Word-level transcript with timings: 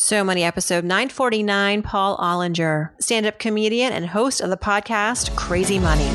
So 0.00 0.22
Money 0.22 0.44
episode 0.44 0.84
949, 0.84 1.82
Paul 1.82 2.16
Ollinger, 2.18 2.90
stand 3.02 3.26
up 3.26 3.40
comedian 3.40 3.92
and 3.92 4.06
host 4.06 4.40
of 4.40 4.48
the 4.48 4.56
podcast 4.56 5.34
Crazy 5.34 5.80
Money. 5.80 6.08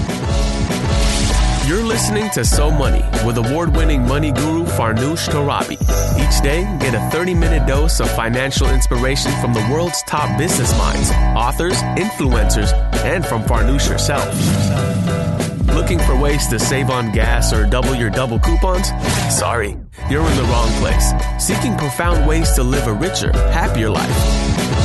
You're 1.67 1.83
listening 1.83 2.29
to 2.29 2.45
So 2.45 2.71
Money 2.71 3.03
with 3.25 3.37
award 3.37 3.75
winning 3.75 4.07
money 4.07 4.31
guru 4.31 4.63
Farnoosh 4.63 5.27
Torabi. 5.27 5.73
Each 6.17 6.41
day, 6.41 6.61
get 6.79 6.95
a 6.95 7.09
30 7.11 7.33
minute 7.33 7.67
dose 7.67 7.99
of 7.99 8.09
financial 8.15 8.69
inspiration 8.69 9.33
from 9.41 9.53
the 9.53 9.67
world's 9.69 10.01
top 10.03 10.37
business 10.37 10.71
minds, 10.77 11.11
authors, 11.35 11.75
influencers, 11.99 12.71
and 13.03 13.25
from 13.25 13.43
Farnoosh 13.43 13.89
herself. 13.89 15.32
Looking 15.73 15.97
for 15.97 16.15
ways 16.15 16.47
to 16.49 16.59
save 16.59 16.91
on 16.91 17.11
gas 17.11 17.51
or 17.51 17.65
double 17.65 17.95
your 17.95 18.11
double 18.11 18.37
coupons? 18.37 18.89
Sorry, 19.35 19.75
you're 20.07 20.21
in 20.21 20.37
the 20.37 20.43
wrong 20.43 20.69
place. 20.73 21.11
Seeking 21.43 21.75
profound 21.75 22.27
ways 22.27 22.51
to 22.53 22.63
live 22.63 22.85
a 22.85 22.93
richer, 22.93 23.31
happier 23.31 23.89
life. 23.89 24.07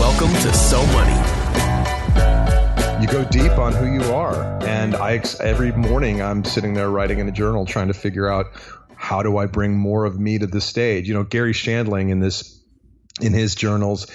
Welcome 0.01 0.33
to 0.33 0.55
So 0.55 0.85
Money. 0.87 1.13
You 3.03 3.07
go 3.07 3.23
deep 3.25 3.59
on 3.59 3.75
who 3.75 3.93
you 3.93 4.01
are, 4.15 4.65
and 4.65 4.97
I 4.97 5.23
every 5.41 5.73
morning 5.73 6.23
I'm 6.23 6.43
sitting 6.43 6.73
there 6.73 6.89
writing 6.89 7.19
in 7.19 7.29
a 7.29 7.33
journal 7.33 7.67
trying 7.67 7.89
to 7.89 7.95
figure 7.95 8.27
out 8.27 8.47
how 8.97 9.23
do 9.23 9.37
I 9.37 9.45
bring 9.45 9.77
more 9.77 10.07
of 10.07 10.19
me 10.19 10.39
to 10.39 10.47
the 10.47 10.63
stage. 10.63 11.07
You 11.07 11.13
know, 11.13 11.23
Garry 11.23 11.53
Shandling 11.53 12.09
in 12.09 12.21
this 12.21 12.59
in 13.21 13.35
his 13.35 13.55
journals 13.55 14.07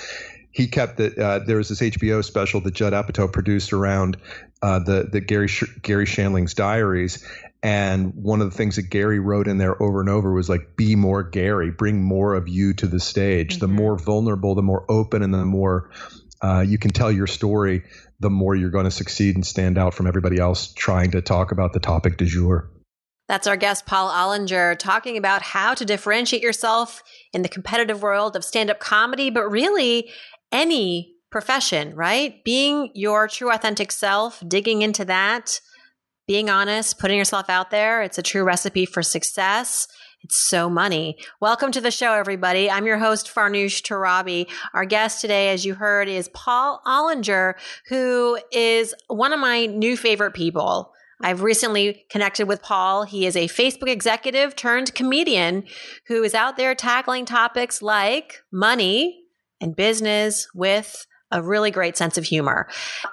he 0.54 0.68
kept 0.68 0.98
that 0.98 1.18
uh, 1.18 1.40
there 1.40 1.58
was 1.58 1.70
this 1.70 1.82
HBO 1.82 2.24
special 2.24 2.62
that 2.62 2.76
Judd 2.76 2.94
Apatow 2.94 3.32
produced 3.32 3.74
around 3.74 4.18
uh, 4.64 4.80
the 4.80 5.10
the 5.12 5.20
Garry 5.20 5.50
Sh- 5.50 5.78
Garry 5.82 6.06
Shandling's 6.06 6.54
diaries, 6.54 7.24
and 7.62 8.14
one 8.16 8.42
of 8.42 8.50
the 8.50 8.56
things 8.56 8.78
that 8.78 8.84
Gary 8.84 9.20
wrote 9.20 9.50
in 9.50 9.58
there 9.58 9.82
over 9.84 10.00
and 10.00 10.10
over 10.10 10.32
was 10.32 10.48
like, 10.48 10.78
"Be 10.78 10.96
more 10.96 11.22
Gary, 11.22 11.70
bring 11.70 12.02
more 12.02 12.34
of 12.34 12.48
you 12.48 12.74
to 12.76 12.88
the 12.88 13.00
stage. 13.02 13.58
Mm-hmm. 13.58 13.60
The 13.60 13.68
more 13.68 13.98
vulnerable, 13.98 14.56
the 14.56 14.62
more 14.62 14.86
open, 14.90 15.22
and 15.22 15.34
the 15.34 15.44
more 15.44 15.92
uh, 16.42 16.64
you 16.66 16.78
can 16.78 16.92
tell 16.92 17.12
your 17.12 17.28
story, 17.28 17.84
the 18.22 18.30
more 18.30 18.56
you're 18.56 18.70
going 18.70 18.86
to 18.86 18.92
succeed 18.92 19.36
and 19.36 19.46
stand 19.46 19.78
out 19.78 19.94
from 19.94 20.08
everybody 20.08 20.40
else 20.40 20.72
trying 20.74 21.12
to 21.12 21.22
talk 21.22 21.52
about 21.52 21.74
the 21.74 21.82
topic 21.82 22.16
du 22.16 22.26
jour." 22.26 22.70
That's 23.28 23.48
our 23.48 23.58
guest, 23.58 23.86
Paul 23.86 24.12
Ollinger, 24.12 24.80
talking 24.80 25.18
about 25.18 25.42
how 25.42 25.74
to 25.74 25.84
differentiate 25.84 26.42
yourself 26.42 27.04
in 27.34 27.42
the 27.42 27.50
competitive 27.50 28.02
world 28.02 28.38
of 28.38 28.46
stand 28.46 28.70
up 28.70 28.80
comedy, 28.80 29.30
but 29.30 29.50
really 29.50 30.10
any 30.54 31.13
profession, 31.34 31.96
right? 31.96 32.44
Being 32.44 32.92
your 32.94 33.28
true 33.28 33.52
authentic 33.52 33.92
self, 33.92 34.44
digging 34.48 34.84
into 34.84 35.04
that, 35.06 35.60
being 36.28 36.48
honest, 36.48 37.00
putting 37.00 37.18
yourself 37.18 37.50
out 37.50 37.72
there. 37.72 38.04
It's 38.04 38.20
a 38.20 38.22
true 38.22 38.44
recipe 38.44 38.86
for 38.86 39.02
success. 39.02 39.88
It's 40.22 40.38
so 40.38 40.70
money. 40.70 41.18
Welcome 41.42 41.72
to 41.72 41.82
the 41.82 41.90
show, 41.90 42.14
everybody. 42.14 42.70
I'm 42.70 42.86
your 42.86 43.00
host, 43.00 43.34
Farnoosh 43.34 43.82
Torabi. 43.82 44.48
Our 44.76 44.86
guest 44.86 45.22
today, 45.22 45.50
as 45.50 45.66
you 45.66 45.74
heard, 45.74 46.08
is 46.08 46.30
Paul 46.30 46.80
Ollinger, 46.86 47.56
who 47.90 48.38
is 48.52 48.94
one 49.08 49.34
of 49.34 49.40
my 49.40 49.66
new 49.66 49.98
favorite 49.98 50.36
people. 50.36 50.94
I've 51.20 51.42
recently 51.42 52.06
connected 52.12 52.48
with 52.48 52.62
Paul. 52.62 53.06
He 53.06 53.26
is 53.26 53.36
a 53.36 53.48
Facebook 53.48 53.90
executive 53.90 54.56
turned 54.56 54.94
comedian 54.94 55.64
who 56.06 56.22
is 56.22 56.36
out 56.36 56.58
there 56.58 56.76
tackling 56.76 57.26
topics 57.26 57.82
like 57.82 58.44
money, 58.52 59.24
and 59.64 59.76
business 59.76 60.50
with 60.54 61.08
a 61.34 61.42
really 61.42 61.72
great 61.72 61.98
sense 61.98 62.18
of 62.18 62.24
humor. 62.24 62.68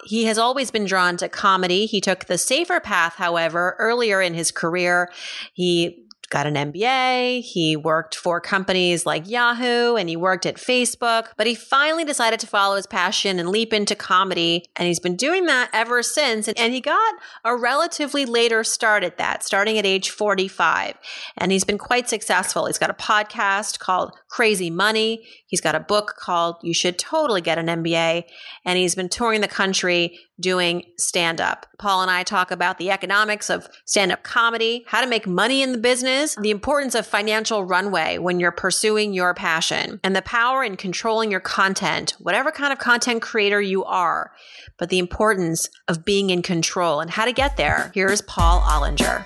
He 0.05 0.25
has 0.25 0.39
always 0.39 0.71
been 0.71 0.85
drawn 0.85 1.17
to 1.17 1.29
comedy. 1.29 1.87
He 1.87 2.01
took 2.01 2.27
the 2.27 2.39
safer 2.39 2.79
path, 2.79 3.15
however, 3.15 3.75
earlier 3.79 4.21
in 4.21 4.35
his 4.35 4.53
career. 4.53 5.11
He 5.55 6.07
got 6.31 6.47
an 6.47 6.55
MBA. 6.55 7.43
He 7.43 7.77
worked 7.77 8.15
for 8.15 8.41
companies 8.41 9.05
like 9.05 9.29
Yahoo 9.29 9.97
and 9.97 10.09
he 10.09 10.17
worked 10.17 10.47
at 10.47 10.57
Facebook, 10.57 11.27
but 11.37 11.47
he 11.47 11.55
finally 11.55 12.05
decided 12.05 12.41
to 12.41 12.47
follow 12.47 12.77
his 12.77 12.87
passion 12.87 13.39
and 13.39 13.49
leap 13.49 13.73
into 13.73 13.95
comedy. 13.95 14.65
And 14.77 14.87
he's 14.87 15.01
been 15.01 15.17
doing 15.17 15.47
that 15.47 15.71
ever 15.73 16.03
since. 16.03 16.49
And 16.49 16.73
he 16.73 16.81
got 16.81 17.15
a 17.45 17.57
relatively 17.57 18.25
later 18.25 18.65
start 18.65 19.03
at 19.03 19.19
that, 19.19 19.43
starting 19.43 19.77
at 19.77 19.85
age 19.85 20.11
45. 20.11 20.95
And 21.37 21.51
he's 21.51 21.65
been 21.65 21.79
quite 21.79 22.09
successful. 22.09 22.67
He's 22.67 22.79
got 22.79 22.91
a 22.91 22.95
podcast 22.95 23.81
called 23.81 24.13
Crazy 24.29 24.71
Money. 24.71 25.27
He's 25.47 25.61
got 25.61 25.75
a 25.75 25.81
book 25.81 26.15
called 26.17 26.57
You 26.63 26.73
Should 26.73 26.99
Totally 26.99 27.41
Get 27.41 27.59
an 27.59 27.67
MBA. 27.67 28.25
And 28.65 28.79
he's 28.79 28.95
been 28.95 29.09
touring 29.09 29.41
the 29.41 29.49
country 29.49 30.19
doing 30.41 30.85
stand 30.99 31.41
up. 31.41 31.67
Paul 31.79 32.03
and 32.03 32.11
I 32.11 32.23
talk 32.23 32.51
about 32.51 32.79
the 32.79 32.91
economics 32.91 33.51
of 33.51 33.69
stand 33.85 34.13
up 34.13 34.23
comedy, 34.23 34.85
how 34.87 35.01
to 35.01 35.07
make 35.07 35.27
money 35.27 35.63
in 35.63 35.73
the 35.73 35.79
business, 35.79 36.35
the 36.37 36.51
importance 36.51 36.95
of 36.95 37.07
financial 37.07 37.65
runway 37.65 38.19
when 38.19 38.41
you're 38.41 38.53
pursuing 38.53 39.13
your 39.13 39.35
passion, 39.35 40.01
and 40.03 40.17
the 40.17 40.23
power 40.23 40.65
in 40.65 40.77
controlling 40.77 41.31
your 41.31 41.41
content, 41.41 42.17
whatever 42.19 42.51
kind 42.51 42.73
of 42.73 42.79
content 42.79 43.23
creator 43.23 43.61
you 43.61 43.85
are, 43.85 44.33
but 44.79 44.89
the 44.89 44.99
importance 44.99 45.69
of 45.89 46.05
being 46.05 46.31
in 46.31 46.43
control 46.43 47.01
and 47.01 47.11
how 47.11 47.25
to 47.25 47.33
get 47.33 47.57
there. 47.57 47.91
Here's 47.95 48.23
Paul 48.23 48.61
Ollinger. 48.61 49.25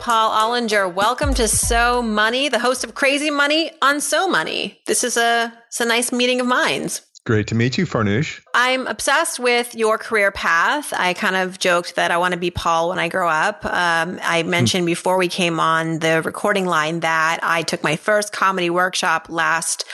Paul 0.00 0.32
Ollinger, 0.32 0.92
welcome 0.92 1.32
to 1.32 1.48
So 1.48 2.02
Money, 2.02 2.50
the 2.50 2.58
host 2.58 2.84
of 2.84 2.94
Crazy 2.94 3.30
Money 3.30 3.70
on 3.80 4.02
So 4.02 4.28
Money. 4.28 4.78
This 4.86 5.02
is 5.02 5.16
a, 5.16 5.50
it's 5.68 5.80
a 5.80 5.86
nice 5.86 6.12
meeting 6.12 6.40
of 6.40 6.46
minds. 6.46 7.00
Great 7.24 7.46
to 7.46 7.54
meet 7.54 7.78
you, 7.78 7.86
Farnoosh. 7.86 8.40
I'm 8.52 8.86
obsessed 8.86 9.40
with 9.40 9.74
your 9.74 9.96
career 9.96 10.30
path. 10.30 10.92
I 10.94 11.14
kind 11.14 11.36
of 11.36 11.58
joked 11.58 11.94
that 11.94 12.10
I 12.10 12.18
want 12.18 12.32
to 12.34 12.38
be 12.38 12.50
Paul 12.50 12.90
when 12.90 12.98
I 12.98 13.08
grow 13.08 13.28
up. 13.28 13.64
Um, 13.64 14.18
I 14.22 14.42
hmm. 14.42 14.50
mentioned 14.50 14.84
before 14.84 15.16
we 15.16 15.28
came 15.28 15.58
on 15.58 16.00
the 16.00 16.20
recording 16.22 16.66
line 16.66 17.00
that 17.00 17.40
I 17.42 17.62
took 17.62 17.82
my 17.82 17.96
first 17.96 18.32
comedy 18.32 18.68
workshop 18.68 19.28
last 19.30 19.86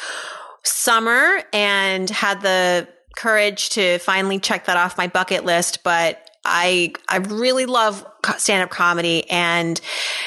summer 0.65 1.43
and 1.53 2.11
had 2.11 2.41
the 2.41 2.89
courage 3.17 3.71
to 3.71 3.99
finally 3.99 4.41
check 4.41 4.67
that 4.67 4.77
off 4.77 4.99
my 4.99 5.07
bucket 5.07 5.45
list. 5.45 5.85
But 5.85 6.31
I 6.45 6.95
I 7.09 7.19
really 7.19 7.67
love 7.67 8.05
stand 8.39 8.63
up 8.65 8.71
comedy, 8.71 9.29
and 9.31 9.81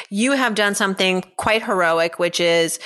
you 0.10 0.34
have 0.34 0.56
done 0.56 0.76
something 0.76 1.24
quite 1.38 1.64
heroic, 1.64 2.20
which 2.20 2.40
is 2.40 2.80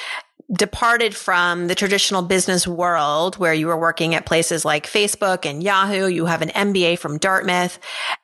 departed 0.52 1.14
from 1.14 1.68
the 1.68 1.76
traditional 1.76 2.22
business 2.22 2.66
world 2.66 3.38
where 3.38 3.54
you 3.54 3.68
were 3.68 3.78
working 3.78 4.16
at 4.16 4.26
places 4.26 4.64
like 4.64 4.88
Facebook 4.88 5.46
and 5.46 5.62
Yahoo. 5.62 6.08
You 6.08 6.26
have 6.26 6.42
an 6.42 6.50
MBA 6.50 7.00
from 7.00 7.18
Dartmouth 7.18 7.80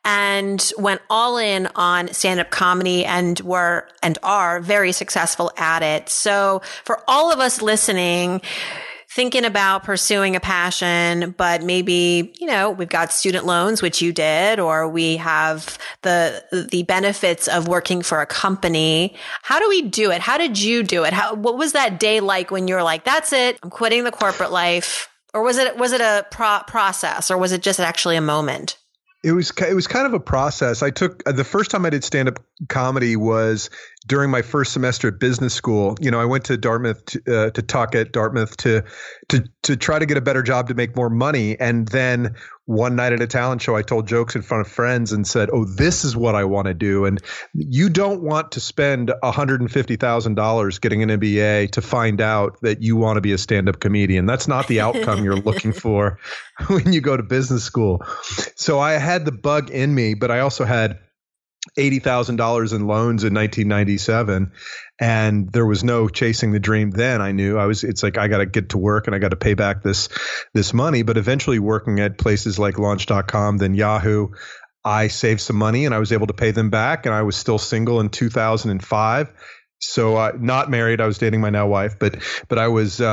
and 0.05 0.71
went 0.77 1.01
all 1.09 1.37
in 1.37 1.67
on 1.75 2.07
stand 2.13 2.39
up 2.39 2.49
comedy 2.49 3.03
and 3.05 3.39
were 3.41 3.87
and 4.01 4.17
are 4.23 4.61
very 4.61 4.93
successful 4.93 5.51
at 5.57 5.83
it. 5.83 6.07
So 6.07 6.61
for 6.85 7.01
all 7.07 7.31
of 7.31 7.39
us 7.39 7.61
listening, 7.61 8.41
thinking 9.13 9.45
about 9.45 9.83
pursuing 9.83 10.35
a 10.35 10.39
passion, 10.39 11.35
but 11.37 11.61
maybe, 11.61 12.33
you 12.39 12.47
know, 12.47 12.71
we've 12.71 12.89
got 12.89 13.11
student 13.11 13.45
loans, 13.45 13.79
which 13.79 14.01
you 14.01 14.11
did, 14.11 14.59
or 14.59 14.89
we 14.89 15.17
have 15.17 15.77
the, 16.01 16.43
the 16.71 16.81
benefits 16.83 17.47
of 17.47 17.67
working 17.67 18.01
for 18.01 18.21
a 18.21 18.25
company. 18.25 19.15
How 19.43 19.59
do 19.59 19.69
we 19.69 19.83
do 19.83 20.09
it? 20.09 20.19
How 20.19 20.39
did 20.39 20.59
you 20.59 20.81
do 20.81 21.03
it? 21.03 21.13
How, 21.13 21.35
what 21.35 21.57
was 21.57 21.73
that 21.73 21.99
day 21.99 22.21
like 22.21 22.49
when 22.49 22.67
you 22.67 22.73
were 22.73 22.81
like, 22.81 23.03
that's 23.03 23.31
it. 23.33 23.59
I'm 23.61 23.69
quitting 23.69 24.03
the 24.03 24.11
corporate 24.11 24.51
life. 24.51 25.09
Or 25.31 25.43
was 25.43 25.59
it, 25.59 25.77
was 25.77 25.91
it 25.91 26.01
a 26.01 26.25
pro- 26.31 26.63
process 26.65 27.29
or 27.29 27.37
was 27.37 27.51
it 27.51 27.61
just 27.61 27.79
actually 27.79 28.15
a 28.15 28.21
moment? 28.21 28.77
It 29.23 29.31
was 29.31 29.51
it 29.51 29.73
was 29.73 29.87
kind 29.87 30.05
of 30.05 30.13
a 30.13 30.19
process. 30.19 30.83
I 30.83 30.89
took 30.89 31.23
the 31.23 31.45
first 31.45 31.71
time 31.71 31.85
I 31.85 31.89
did 31.89 32.03
stand 32.03 32.27
up 32.27 32.43
comedy 32.69 33.15
was 33.15 33.69
during 34.05 34.29
my 34.29 34.41
first 34.41 34.73
semester 34.73 35.07
at 35.07 35.19
business 35.19 35.53
school. 35.53 35.95
You 36.01 36.11
know, 36.11 36.19
I 36.19 36.25
went 36.25 36.45
to 36.45 36.57
Dartmouth 36.57 37.05
to, 37.05 37.19
uh, 37.27 37.49
to 37.51 37.61
talk 37.61 37.95
at 37.95 38.11
Dartmouth 38.11 38.57
to 38.57 38.83
to 39.29 39.43
to 39.63 39.77
try 39.77 39.99
to 39.99 40.05
get 40.05 40.17
a 40.17 40.21
better 40.21 40.43
job 40.43 40.67
to 40.67 40.73
make 40.73 40.95
more 40.95 41.09
money, 41.09 41.59
and 41.59 41.87
then 41.87 42.35
one 42.65 42.95
night 42.95 43.11
at 43.11 43.21
a 43.21 43.27
talent 43.27 43.61
show, 43.61 43.75
I 43.75 43.81
told 43.81 44.07
jokes 44.07 44.35
in 44.35 44.41
front 44.41 44.65
of 44.65 44.71
friends 44.71 45.11
and 45.11 45.27
said, 45.27 45.49
"Oh, 45.51 45.65
this 45.65 46.05
is 46.05 46.15
what 46.15 46.35
I 46.35 46.45
want 46.45 46.67
to 46.67 46.73
do." 46.73 47.05
And 47.05 47.21
you 47.53 47.89
don't 47.89 48.21
want 48.21 48.53
to 48.53 48.59
spend 48.59 49.11
hundred 49.23 49.61
and 49.61 49.71
fifty 49.71 49.95
thousand 49.95 50.35
dollars 50.35 50.79
getting 50.79 51.03
an 51.03 51.09
MBA 51.09 51.71
to 51.71 51.81
find 51.81 52.21
out 52.21 52.59
that 52.61 52.81
you 52.81 52.95
want 52.95 53.17
to 53.17 53.21
be 53.21 53.31
a 53.33 53.37
stand-up 53.37 53.79
comedian. 53.79 54.25
That's 54.25 54.47
not 54.47 54.67
the 54.67 54.81
outcome 54.81 55.23
you're 55.23 55.35
looking 55.43 55.73
for 55.73 56.19
when 56.67 56.93
you 56.93 57.01
go 57.01 57.15
to 57.15 57.23
business 57.23 57.63
school. 57.63 58.05
So 58.55 58.79
I 58.79 58.93
had 58.93 59.25
the 59.25 59.31
bug 59.31 59.69
in 59.69 59.93
me, 59.93 60.13
but 60.13 60.31
I 60.31 60.39
also 60.39 60.65
had 60.65 60.99
eighty 61.77 61.99
thousand 61.99 62.35
dollars 62.35 62.73
in 62.73 62.87
loans 62.87 63.23
in 63.23 63.33
1997, 63.33 64.51
and 64.99 65.51
there 65.51 65.65
was 65.65 65.83
no 65.83 66.07
chasing 66.07 66.51
the 66.51 66.59
dream 66.59 66.91
then 66.91 67.21
i 67.21 67.31
knew. 67.31 67.57
I 67.57 67.65
was 67.65 67.83
it's 67.83 68.03
like 68.03 68.17
i 68.17 68.27
got 68.27 68.39
to 68.39 68.45
get 68.45 68.69
to 68.69 68.77
work 68.77 69.07
and 69.07 69.15
i 69.15 69.19
got 69.19 69.31
to 69.31 69.37
pay 69.37 69.53
back 69.53 69.83
this 69.83 70.09
this 70.53 70.73
money. 70.73 71.03
But 71.03 71.17
eventually 71.17 71.59
working 71.59 71.99
at 71.99 72.17
places 72.17 72.59
like 72.59 72.77
launch.com 72.77 73.57
then 73.57 73.73
yahoo 73.73 74.29
i 74.83 75.07
saved 75.07 75.41
some 75.41 75.55
money 75.55 75.85
and 75.85 75.95
i 75.95 75.99
was 75.99 76.11
able 76.11 76.27
to 76.27 76.33
pay 76.33 76.51
them 76.51 76.69
back 76.69 77.05
and 77.05 77.15
i 77.15 77.21
was 77.21 77.35
still 77.35 77.57
single 77.57 77.99
in 77.99 78.09
2005 78.09 79.33
so 79.79 80.15
uh, 80.17 80.31
not 80.37 80.69
married 80.69 81.01
i 81.01 81.07
was 81.07 81.17
dating 81.17 81.41
my 81.41 81.49
now 81.49 81.67
wife 81.67 81.97
but 81.99 82.21
but 82.47 82.59
i 82.59 82.67
was 82.67 82.99
uh, 83.01 83.07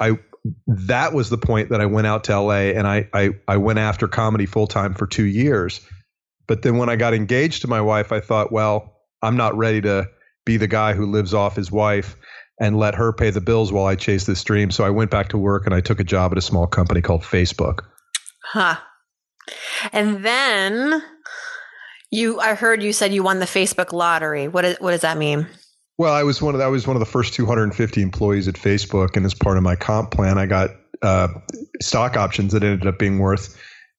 I, 0.00 0.08
I 0.08 0.18
that 0.66 1.12
was 1.12 1.30
the 1.30 1.38
point 1.38 1.70
that 1.70 1.80
i 1.80 1.86
went 1.86 2.06
out 2.06 2.24
to 2.24 2.40
la 2.40 2.54
and 2.54 2.86
i 2.86 3.08
i, 3.12 3.30
I 3.46 3.56
went 3.58 3.78
after 3.78 4.08
comedy 4.08 4.46
full 4.46 4.66
time 4.66 4.94
for 4.94 5.06
two 5.06 5.24
years 5.24 5.80
but 6.52 6.60
then 6.60 6.76
when 6.76 6.90
i 6.90 6.96
got 6.96 7.14
engaged 7.14 7.62
to 7.62 7.68
my 7.68 7.80
wife 7.80 8.12
i 8.12 8.20
thought 8.20 8.52
well 8.52 9.00
i'm 9.22 9.38
not 9.38 9.56
ready 9.56 9.80
to 9.80 10.06
be 10.44 10.58
the 10.58 10.66
guy 10.68 10.92
who 10.92 11.06
lives 11.06 11.32
off 11.32 11.56
his 11.56 11.72
wife 11.72 12.14
and 12.60 12.76
let 12.76 12.94
her 12.94 13.12
pay 13.12 13.30
the 13.30 13.40
bills 13.40 13.72
while 13.72 13.86
I 13.86 13.96
chase 13.96 14.26
this 14.26 14.42
dream. 14.44 14.70
So 14.70 14.84
I 14.84 14.90
went 14.90 15.10
back 15.10 15.28
to 15.30 15.38
work 15.38 15.66
and 15.66 15.74
I 15.74 15.80
took 15.80 16.00
a 16.00 16.04
job 16.04 16.32
at 16.32 16.38
a 16.38 16.42
small 16.42 16.66
company 16.66 17.00
called 17.00 17.22
Facebook. 17.22 17.80
Huh. 18.44 18.76
And 19.92 20.24
then 20.24 21.02
you 22.10 22.38
I 22.40 22.54
heard 22.54 22.82
you 22.82 22.92
said 22.92 23.12
you 23.12 23.22
won 23.22 23.38
the 23.38 23.46
Facebook 23.46 23.92
lottery. 23.92 24.48
What 24.48 24.64
is, 24.64 24.76
what 24.80 24.92
does 24.92 25.00
that 25.00 25.16
mean? 25.16 25.46
Well, 25.98 26.12
I 26.12 26.22
was 26.22 26.40
one 26.42 26.54
of 26.54 26.58
the, 26.58 26.64
I 26.64 26.68
was 26.68 26.86
one 26.86 26.96
of 26.96 27.00
the 27.00 27.06
first 27.06 27.34
250 27.34 28.02
employees 28.02 28.48
at 28.48 28.54
Facebook, 28.54 29.16
and 29.16 29.26
as 29.26 29.34
part 29.34 29.56
of 29.56 29.62
my 29.62 29.76
comp 29.76 30.10
plan, 30.10 30.38
I 30.38 30.46
got 30.46 30.70
uh, 31.02 31.28
stock 31.80 32.16
options 32.16 32.52
that 32.52 32.62
ended 32.62 32.86
up 32.86 32.98
being 32.98 33.18
worth 33.18 33.56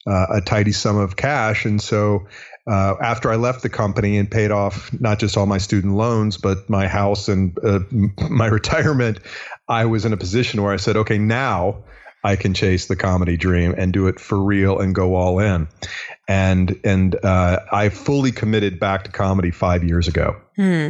uh, 0.07 0.25
a 0.35 0.41
tidy 0.41 0.71
sum 0.71 0.97
of 0.97 1.15
cash. 1.15 1.65
And 1.65 1.81
so, 1.81 2.27
uh, 2.65 2.95
after 3.01 3.31
I 3.31 3.35
left 3.35 3.61
the 3.61 3.69
company 3.69 4.17
and 4.17 4.29
paid 4.31 4.51
off 4.51 4.93
not 4.97 5.19
just 5.19 5.35
all 5.35 5.45
my 5.45 5.57
student 5.57 5.95
loans, 5.95 6.37
but 6.37 6.69
my 6.69 6.87
house 6.87 7.27
and 7.27 7.57
uh, 7.63 7.79
my 8.29 8.47
retirement, 8.47 9.19
I 9.67 9.85
was 9.85 10.05
in 10.05 10.13
a 10.13 10.17
position 10.17 10.61
where 10.61 10.73
I 10.73 10.77
said, 10.77 10.97
okay, 10.97 11.17
now 11.17 11.83
I 12.23 12.37
can 12.37 12.53
chase 12.53 12.87
the 12.87 12.95
comedy 12.95 13.35
dream 13.35 13.75
and 13.77 13.91
do 13.91 14.07
it 14.07 14.19
for 14.19 14.41
real 14.41 14.79
and 14.79 14.95
go 14.95 15.15
all 15.15 15.39
in. 15.39 15.67
And 16.27 16.79
and 16.85 17.15
uh, 17.23 17.59
I 17.69 17.89
fully 17.89 18.31
committed 18.31 18.79
back 18.79 19.03
to 19.03 19.11
comedy 19.11 19.51
five 19.51 19.83
years 19.83 20.07
ago. 20.07 20.37
Hmm. 20.55 20.89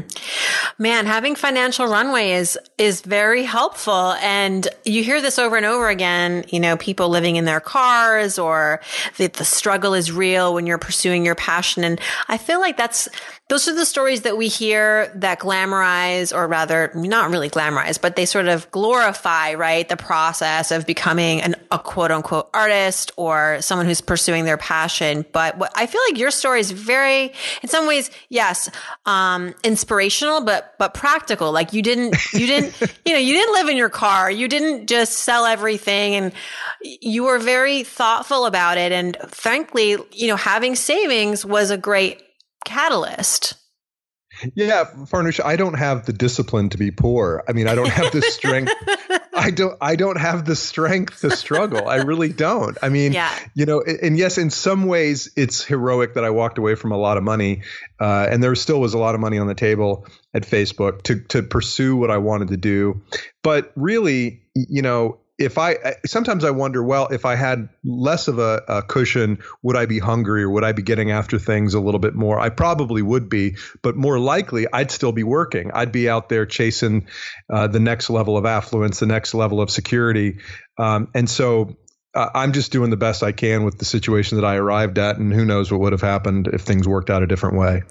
Man, 0.80 1.06
having 1.06 1.36
financial 1.36 1.88
runway 1.88 2.32
is 2.32 2.58
is 2.78 3.02
very 3.02 3.44
helpful. 3.44 4.14
And 4.14 4.68
you 4.86 5.04
hear 5.04 5.22
this 5.22 5.38
over 5.38 5.56
and 5.56 5.66
over 5.66 5.90
again, 5.90 6.46
you 6.50 6.60
know, 6.60 6.78
people 6.78 7.10
living 7.10 7.36
in 7.36 7.46
their 7.46 7.60
cars 7.60 8.40
or 8.40 8.82
that 9.18 9.34
the 9.34 9.46
struggle 9.46 9.94
is 9.94 10.12
real 10.12 10.54
when 10.54 10.66
you're 10.66 10.78
pursuing 10.78 11.26
your 11.26 11.36
passion. 11.36 11.84
And 11.84 12.02
I 12.28 12.38
feel 12.38 12.60
like 12.60 12.78
that's 12.78 13.08
those 13.50 13.68
are 13.68 13.76
the 13.76 13.86
stories 13.86 14.22
that 14.22 14.38
we 14.38 14.48
hear 14.48 15.12
that 15.16 15.40
glamorize 15.40 16.34
or 16.34 16.48
rather 16.48 16.92
not 16.96 17.30
really 17.30 17.50
glamorize, 17.50 18.00
but 18.00 18.16
they 18.16 18.26
sort 18.26 18.48
of 18.48 18.72
glorify, 18.72 19.54
right, 19.54 19.88
the 19.88 19.98
process 19.98 20.72
of 20.72 20.88
becoming 20.88 21.42
an, 21.42 21.56
a 21.70 21.78
quote 21.78 22.10
unquote 22.10 22.50
artist 22.54 23.12
or 23.18 23.62
someone 23.62 23.86
who's 23.86 24.00
pursuing 24.00 24.46
their 24.46 24.58
passion. 24.58 25.26
But 25.34 25.58
what 25.58 25.74
I 25.76 25.88
feel 25.88 26.02
like 26.10 26.18
your 26.18 26.32
story 26.32 26.62
is 26.62 26.72
very 26.72 27.34
in 27.62 27.70
some 27.70 27.86
ways, 27.86 28.10
yes, 28.30 28.70
um, 29.06 29.54
inspirational, 29.64 30.46
but 30.46 30.76
but 30.80 30.94
practical. 30.94 31.52
Like 31.52 31.74
you 31.74 31.82
didn't 31.82 32.16
you 32.34 32.48
didn't 32.48 32.80
you 33.06 33.12
know 33.12 33.20
you 33.20 33.34
didn't 33.34 33.54
live 33.54 33.68
in 33.68 33.76
your 33.76 33.90
car. 33.90 34.32
You 34.32 34.48
didn't 34.48 34.88
just 34.88 35.14
sell 35.14 35.46
everything, 35.46 36.16
and 36.16 36.34
you 36.82 37.26
were 37.26 37.40
very 37.40 37.84
thoughtful 37.84 38.46
about 38.46 38.78
it. 38.78 38.94
And 38.94 39.18
frankly, 39.28 39.98
you 40.12 40.28
know, 40.28 40.38
having 40.38 40.76
savings 40.76 41.46
was 41.46 41.70
a 41.70 41.78
great 41.78 42.22
catalyst. 42.66 43.56
Yeah, 44.56 44.86
Farnoosh, 44.86 45.40
I 45.44 45.56
don't 45.56 45.76
have 45.76 46.06
the 46.06 46.14
discipline 46.14 46.70
to 46.70 46.78
be 46.78 46.92
poor. 46.92 47.44
I 47.48 47.54
mean, 47.54 47.68
I 47.68 47.76
don't 47.76 47.90
have 47.90 48.12
the 48.12 48.22
strength. 48.22 48.72
I 49.36 49.52
don't. 49.52 49.78
I 49.82 49.96
don't 49.96 50.20
have 50.20 50.46
the 50.46 50.56
strength 50.56 51.22
to 51.22 51.36
struggle. 51.36 51.88
I 51.88 51.98
really 51.98 52.30
don't. 52.30 52.78
I 52.82 52.90
mean, 52.90 53.14
yeah. 53.14 53.38
you 53.56 53.66
know, 53.66 53.82
and 53.82 54.18
yes, 54.18 54.38
in 54.38 54.50
some 54.50 54.86
ways, 54.86 55.32
it's 55.36 55.64
heroic 55.64 56.14
that 56.16 56.24
I 56.24 56.30
walked 56.30 56.58
away 56.58 56.76
from 56.76 56.92
a 56.92 56.98
lot 56.98 57.18
of 57.18 57.24
money, 57.24 57.64
uh, 58.00 58.28
and 58.30 58.44
there 58.44 58.54
still 58.56 58.80
was 58.80 58.94
a 58.94 58.98
lot 58.98 59.16
of 59.16 59.22
money 59.22 59.40
on 59.40 59.48
the 59.48 59.56
table 59.56 60.06
at 60.34 60.44
Facebook 60.44 61.04
to 61.04 61.20
to 61.30 61.44
pursue 61.44 61.96
what 61.96 62.12
I 62.12 62.18
wanted 62.18 62.50
to 62.50 62.58
do. 62.58 63.02
But 63.42 63.72
really, 63.76 64.42
you 64.56 64.82
know, 64.82 65.20
if 65.40 65.58
I 65.58 65.96
sometimes 66.06 66.44
I 66.44 66.52
wonder, 66.52 66.84
well, 66.84 67.08
if 67.08 67.26
I 67.26 67.36
had 67.36 67.70
less 67.84 68.28
of 68.28 68.38
a, 68.38 68.64
a, 68.68 68.82
cushion, 68.84 69.40
would 69.64 69.76
I 69.76 69.88
be 69.88 69.98
hungry 69.98 70.44
or 70.44 70.50
would 70.52 70.64
I 70.64 70.74
be 70.74 70.84
getting 70.84 71.12
after 71.12 71.40
things 71.40 71.74
a 71.74 71.80
little 71.80 72.00
bit 72.00 72.14
more? 72.14 72.40
I 72.40 72.50
probably 72.50 73.02
would 73.02 73.30
be, 73.30 73.58
but 73.82 73.96
more 73.96 74.20
likely, 74.20 74.68
I'd 74.72 74.92
still 74.92 75.12
be 75.12 75.24
working. 75.24 75.72
I'd 75.74 75.92
be 75.92 76.08
out 76.08 76.30
there 76.30 76.46
chasing 76.46 77.08
uh, 77.52 77.68
the 77.68 77.80
next 77.80 78.12
level 78.12 78.38
of 78.38 78.46
affluence, 78.46 79.00
the 79.00 79.08
next 79.08 79.34
level 79.34 79.60
of 79.60 79.70
security, 79.70 80.40
um, 80.78 81.10
and 81.14 81.30
so. 81.30 81.78
Uh, 82.16 82.30
I'm 82.36 82.54
just 82.54 82.72
doing 82.72 82.92
the 82.92 82.96
best 82.96 83.24
I 83.24 83.32
can 83.32 83.64
with 83.64 83.80
the 83.80 83.86
situation 83.86 84.36
that 84.38 84.46
I 84.46 84.58
arrived 84.58 85.00
at, 85.00 85.18
and 85.18 85.34
who 85.34 85.46
knows 85.46 85.72
what 85.72 85.82
would 85.82 85.94
have 85.94 86.02
happened 86.02 86.48
if 86.54 86.62
things 86.62 86.88
worked 86.88 87.10
out 87.10 87.24
a 87.24 87.26
different 87.26 87.58
way. 87.58 87.82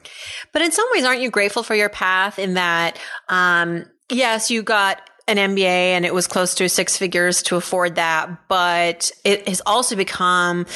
But 0.52 0.62
in 0.62 0.70
some 0.70 0.86
ways, 0.92 1.04
aren't 1.04 1.22
you 1.22 1.30
grateful 1.32 1.64
for 1.64 1.74
your 1.74 1.88
path 1.88 2.38
in 2.38 2.54
that, 2.54 3.00
um, 3.28 3.84
yes, 4.08 4.48
you 4.48 4.62
got 4.62 5.00
an 5.36 5.54
MBA 5.54 5.64
and 5.64 6.04
it 6.04 6.14
was 6.14 6.26
close 6.26 6.54
to 6.56 6.68
six 6.68 6.96
figures 6.96 7.42
to 7.44 7.56
afford 7.56 7.96
that, 7.96 8.48
but 8.48 9.10
it 9.24 9.48
has 9.48 9.60
also 9.66 9.96
become 9.96 10.66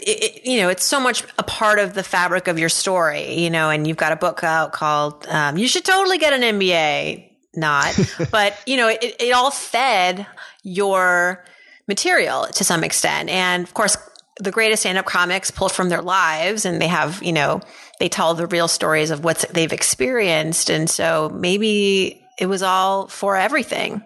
it, 0.00 0.46
you 0.46 0.60
know, 0.60 0.68
it's 0.68 0.84
so 0.84 1.00
much 1.00 1.24
a 1.38 1.42
part 1.42 1.78
of 1.78 1.94
the 1.94 2.02
fabric 2.02 2.48
of 2.48 2.58
your 2.58 2.68
story, 2.68 3.34
you 3.34 3.50
know, 3.50 3.70
and 3.70 3.86
you've 3.86 3.96
got 3.96 4.12
a 4.12 4.16
book 4.16 4.42
out 4.42 4.72
called 4.72 5.26
um, 5.28 5.58
"You 5.58 5.68
Should 5.68 5.84
Totally 5.84 6.18
Get 6.18 6.32
an 6.32 6.42
MBA." 6.58 7.24
Not, 7.54 7.98
but 8.30 8.56
you 8.66 8.76
know, 8.76 8.88
it, 8.88 9.16
it 9.18 9.32
all 9.32 9.50
fed 9.50 10.26
your 10.62 11.44
material 11.86 12.46
to 12.46 12.64
some 12.64 12.84
extent, 12.84 13.30
and 13.30 13.64
of 13.64 13.74
course, 13.74 13.96
the 14.38 14.50
greatest 14.50 14.82
stand-up 14.82 15.06
comics 15.06 15.50
pull 15.50 15.68
from 15.68 15.88
their 15.88 16.02
lives, 16.02 16.64
and 16.64 16.80
they 16.80 16.86
have, 16.86 17.22
you 17.22 17.32
know, 17.32 17.60
they 17.98 18.08
tell 18.08 18.34
the 18.34 18.46
real 18.46 18.68
stories 18.68 19.10
of 19.10 19.24
what 19.24 19.44
they've 19.52 19.72
experienced, 19.72 20.70
and 20.70 20.88
so 20.88 21.30
maybe 21.34 22.24
it 22.38 22.46
was 22.46 22.62
all 22.62 23.08
for 23.08 23.36
everything. 23.36 24.02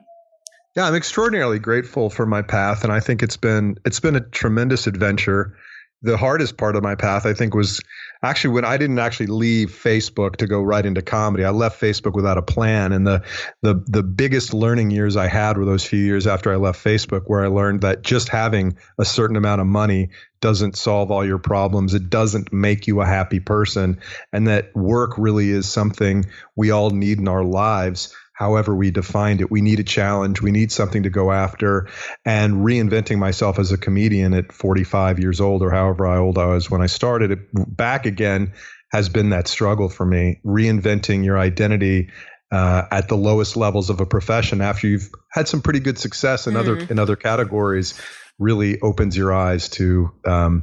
Yeah, 0.75 0.87
I'm 0.87 0.95
extraordinarily 0.95 1.59
grateful 1.59 2.09
for 2.09 2.25
my 2.25 2.41
path, 2.41 2.83
and 2.83 2.93
I 2.93 3.01
think 3.01 3.23
it's 3.23 3.37
been 3.37 3.77
it's 3.85 4.01
been 4.01 4.17
a 4.17 4.21
tremendous 4.21 4.87
adventure. 4.87 5.57
The 6.03 6.17
hardest 6.17 6.57
part 6.57 6.77
of 6.77 6.83
my 6.83 6.95
path, 6.95 7.27
I 7.27 7.33
think, 7.33 7.55
was 7.55 7.81
actually 8.23 8.55
when 8.55 8.65
I 8.65 8.77
didn't 8.77 8.99
actually 8.99 9.27
leave 9.27 9.71
Facebook 9.71 10.37
to 10.37 10.47
go 10.47 10.61
right 10.63 10.85
into 10.85 11.03
comedy. 11.03 11.45
I 11.45 11.51
left 11.51 11.81
Facebook 11.81 12.15
without 12.15 12.39
a 12.39 12.43
plan, 12.43 12.93
and 12.93 13.07
the 13.07 13.23
the 13.63 13.83
the 13.87 14.03
biggest 14.03 14.55
learning 14.55 14.91
years 14.91 15.17
I 15.17 15.29
had 15.29 15.57
were 15.57 15.65
those 15.65 15.85
few 15.85 16.01
years 16.01 16.27
after 16.27 16.53
I 16.53 16.57
left 16.57 16.83
Facebook, 16.83 17.23
where 17.27 17.45
I 17.45 17.49
learned 17.49 17.83
that 17.83 18.03
just 18.03 18.29
having 18.29 18.77
a 18.99 19.05
certain 19.05 19.37
amount 19.37 19.61
of 19.61 19.67
money 19.67 20.11
doesn't 20.41 20.77
solve 20.77 21.11
all 21.11 21.25
your 21.25 21.39
problems. 21.39 21.95
It 21.95 22.11
doesn't 22.11 22.53
make 22.53 22.87
you 22.87 23.01
a 23.01 23.07
happy 23.07 23.41
person, 23.41 24.01
and 24.33 24.49
that 24.49 24.75
work 24.75 25.13
really 25.19 25.51
is 25.51 25.69
something 25.69 26.27
we 26.57 26.71
all 26.71 26.91
need 26.91 27.19
in 27.19 27.29
our 27.29 27.45
lives 27.45 28.15
however 28.33 28.75
we 28.75 28.91
defined 28.91 29.41
it. 29.41 29.51
We 29.51 29.61
need 29.61 29.81
a 29.81 29.85
challenge. 29.85 30.41
We 30.41 30.51
need 30.51 30.73
something 30.73 31.05
to 31.05 31.11
go 31.11 31.31
after. 31.31 31.89
And 32.25 32.65
reinventing 32.65 33.19
myself 33.19 33.59
as 33.59 33.73
a 33.73 33.79
comedian 33.79 34.35
at 34.35 34.53
45 34.53 35.19
years 35.19 35.41
old 35.41 35.63
or 35.63 35.71
however 35.71 36.07
old 36.07 36.39
I 36.39 36.47
was 36.47 36.71
when 36.71 36.83
I 36.83 36.87
started 36.87 37.31
it 37.31 37.39
back 37.53 38.07
again 38.07 38.53
has 38.91 39.09
been 39.09 39.31
that 39.31 39.49
struggle 39.49 39.89
for 39.89 40.05
me. 40.05 40.41
Reinventing 40.45 41.25
your 41.25 41.39
identity 41.39 42.11
uh, 42.51 42.85
at 42.91 43.09
the 43.09 43.17
lowest 43.17 43.57
levels 43.57 43.89
of 43.89 44.01
a 44.01 44.07
profession 44.07 44.61
after 44.61 44.87
you've 44.87 45.11
had 45.31 45.49
some 45.49 45.63
pretty 45.63 45.81
good 45.81 45.99
success 45.99 46.47
in 46.47 46.55
mm. 46.55 46.59
other 46.59 46.77
in 46.79 46.99
other 46.99 47.17
categories 47.17 47.99
really 48.39 48.79
opens 48.81 49.17
your 49.17 49.33
eyes 49.33 49.71
to 49.71 50.13
um, 50.27 50.63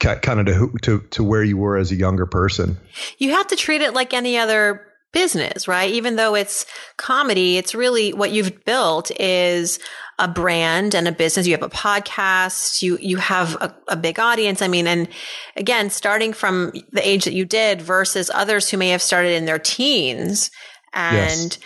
kind 0.00 0.40
of 0.40 0.46
to, 0.46 0.78
to 0.82 1.00
to 1.10 1.24
where 1.24 1.44
you 1.44 1.56
were 1.56 1.76
as 1.76 1.92
a 1.92 1.94
younger 1.94 2.26
person. 2.26 2.78
You 3.18 3.30
have 3.30 3.46
to 3.48 3.56
treat 3.56 3.80
it 3.80 3.94
like 3.94 4.12
any 4.12 4.38
other 4.38 4.89
business, 5.12 5.66
right? 5.66 5.90
Even 5.90 6.16
though 6.16 6.34
it's 6.34 6.66
comedy, 6.96 7.56
it's 7.56 7.74
really 7.74 8.12
what 8.12 8.30
you've 8.30 8.64
built 8.64 9.10
is 9.18 9.78
a 10.18 10.28
brand 10.28 10.94
and 10.94 11.08
a 11.08 11.12
business. 11.12 11.46
You 11.46 11.54
have 11.54 11.62
a 11.62 11.68
podcast, 11.68 12.82
you, 12.82 12.98
you 13.00 13.16
have 13.16 13.54
a, 13.56 13.74
a, 13.88 13.96
big 13.96 14.20
audience. 14.20 14.60
I 14.60 14.68
mean, 14.68 14.86
and 14.86 15.08
again, 15.56 15.90
starting 15.90 16.32
from 16.32 16.72
the 16.92 17.06
age 17.06 17.24
that 17.24 17.32
you 17.32 17.44
did 17.44 17.80
versus 17.80 18.30
others 18.32 18.68
who 18.68 18.76
may 18.76 18.90
have 18.90 19.02
started 19.02 19.32
in 19.32 19.46
their 19.46 19.58
teens. 19.58 20.50
And 20.92 21.52
yes. 21.52 21.58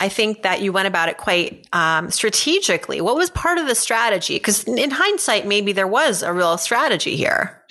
I 0.00 0.08
think 0.08 0.42
that 0.42 0.62
you 0.62 0.72
went 0.72 0.88
about 0.88 1.08
it 1.08 1.18
quite 1.18 1.66
um, 1.72 2.10
strategically. 2.10 3.00
What 3.00 3.16
was 3.16 3.30
part 3.30 3.58
of 3.58 3.66
the 3.66 3.74
strategy? 3.74 4.36
Because 4.36 4.64
in 4.64 4.90
hindsight, 4.90 5.46
maybe 5.46 5.72
there 5.72 5.88
was 5.88 6.22
a 6.22 6.32
real 6.32 6.56
strategy 6.56 7.16
here. 7.16 7.62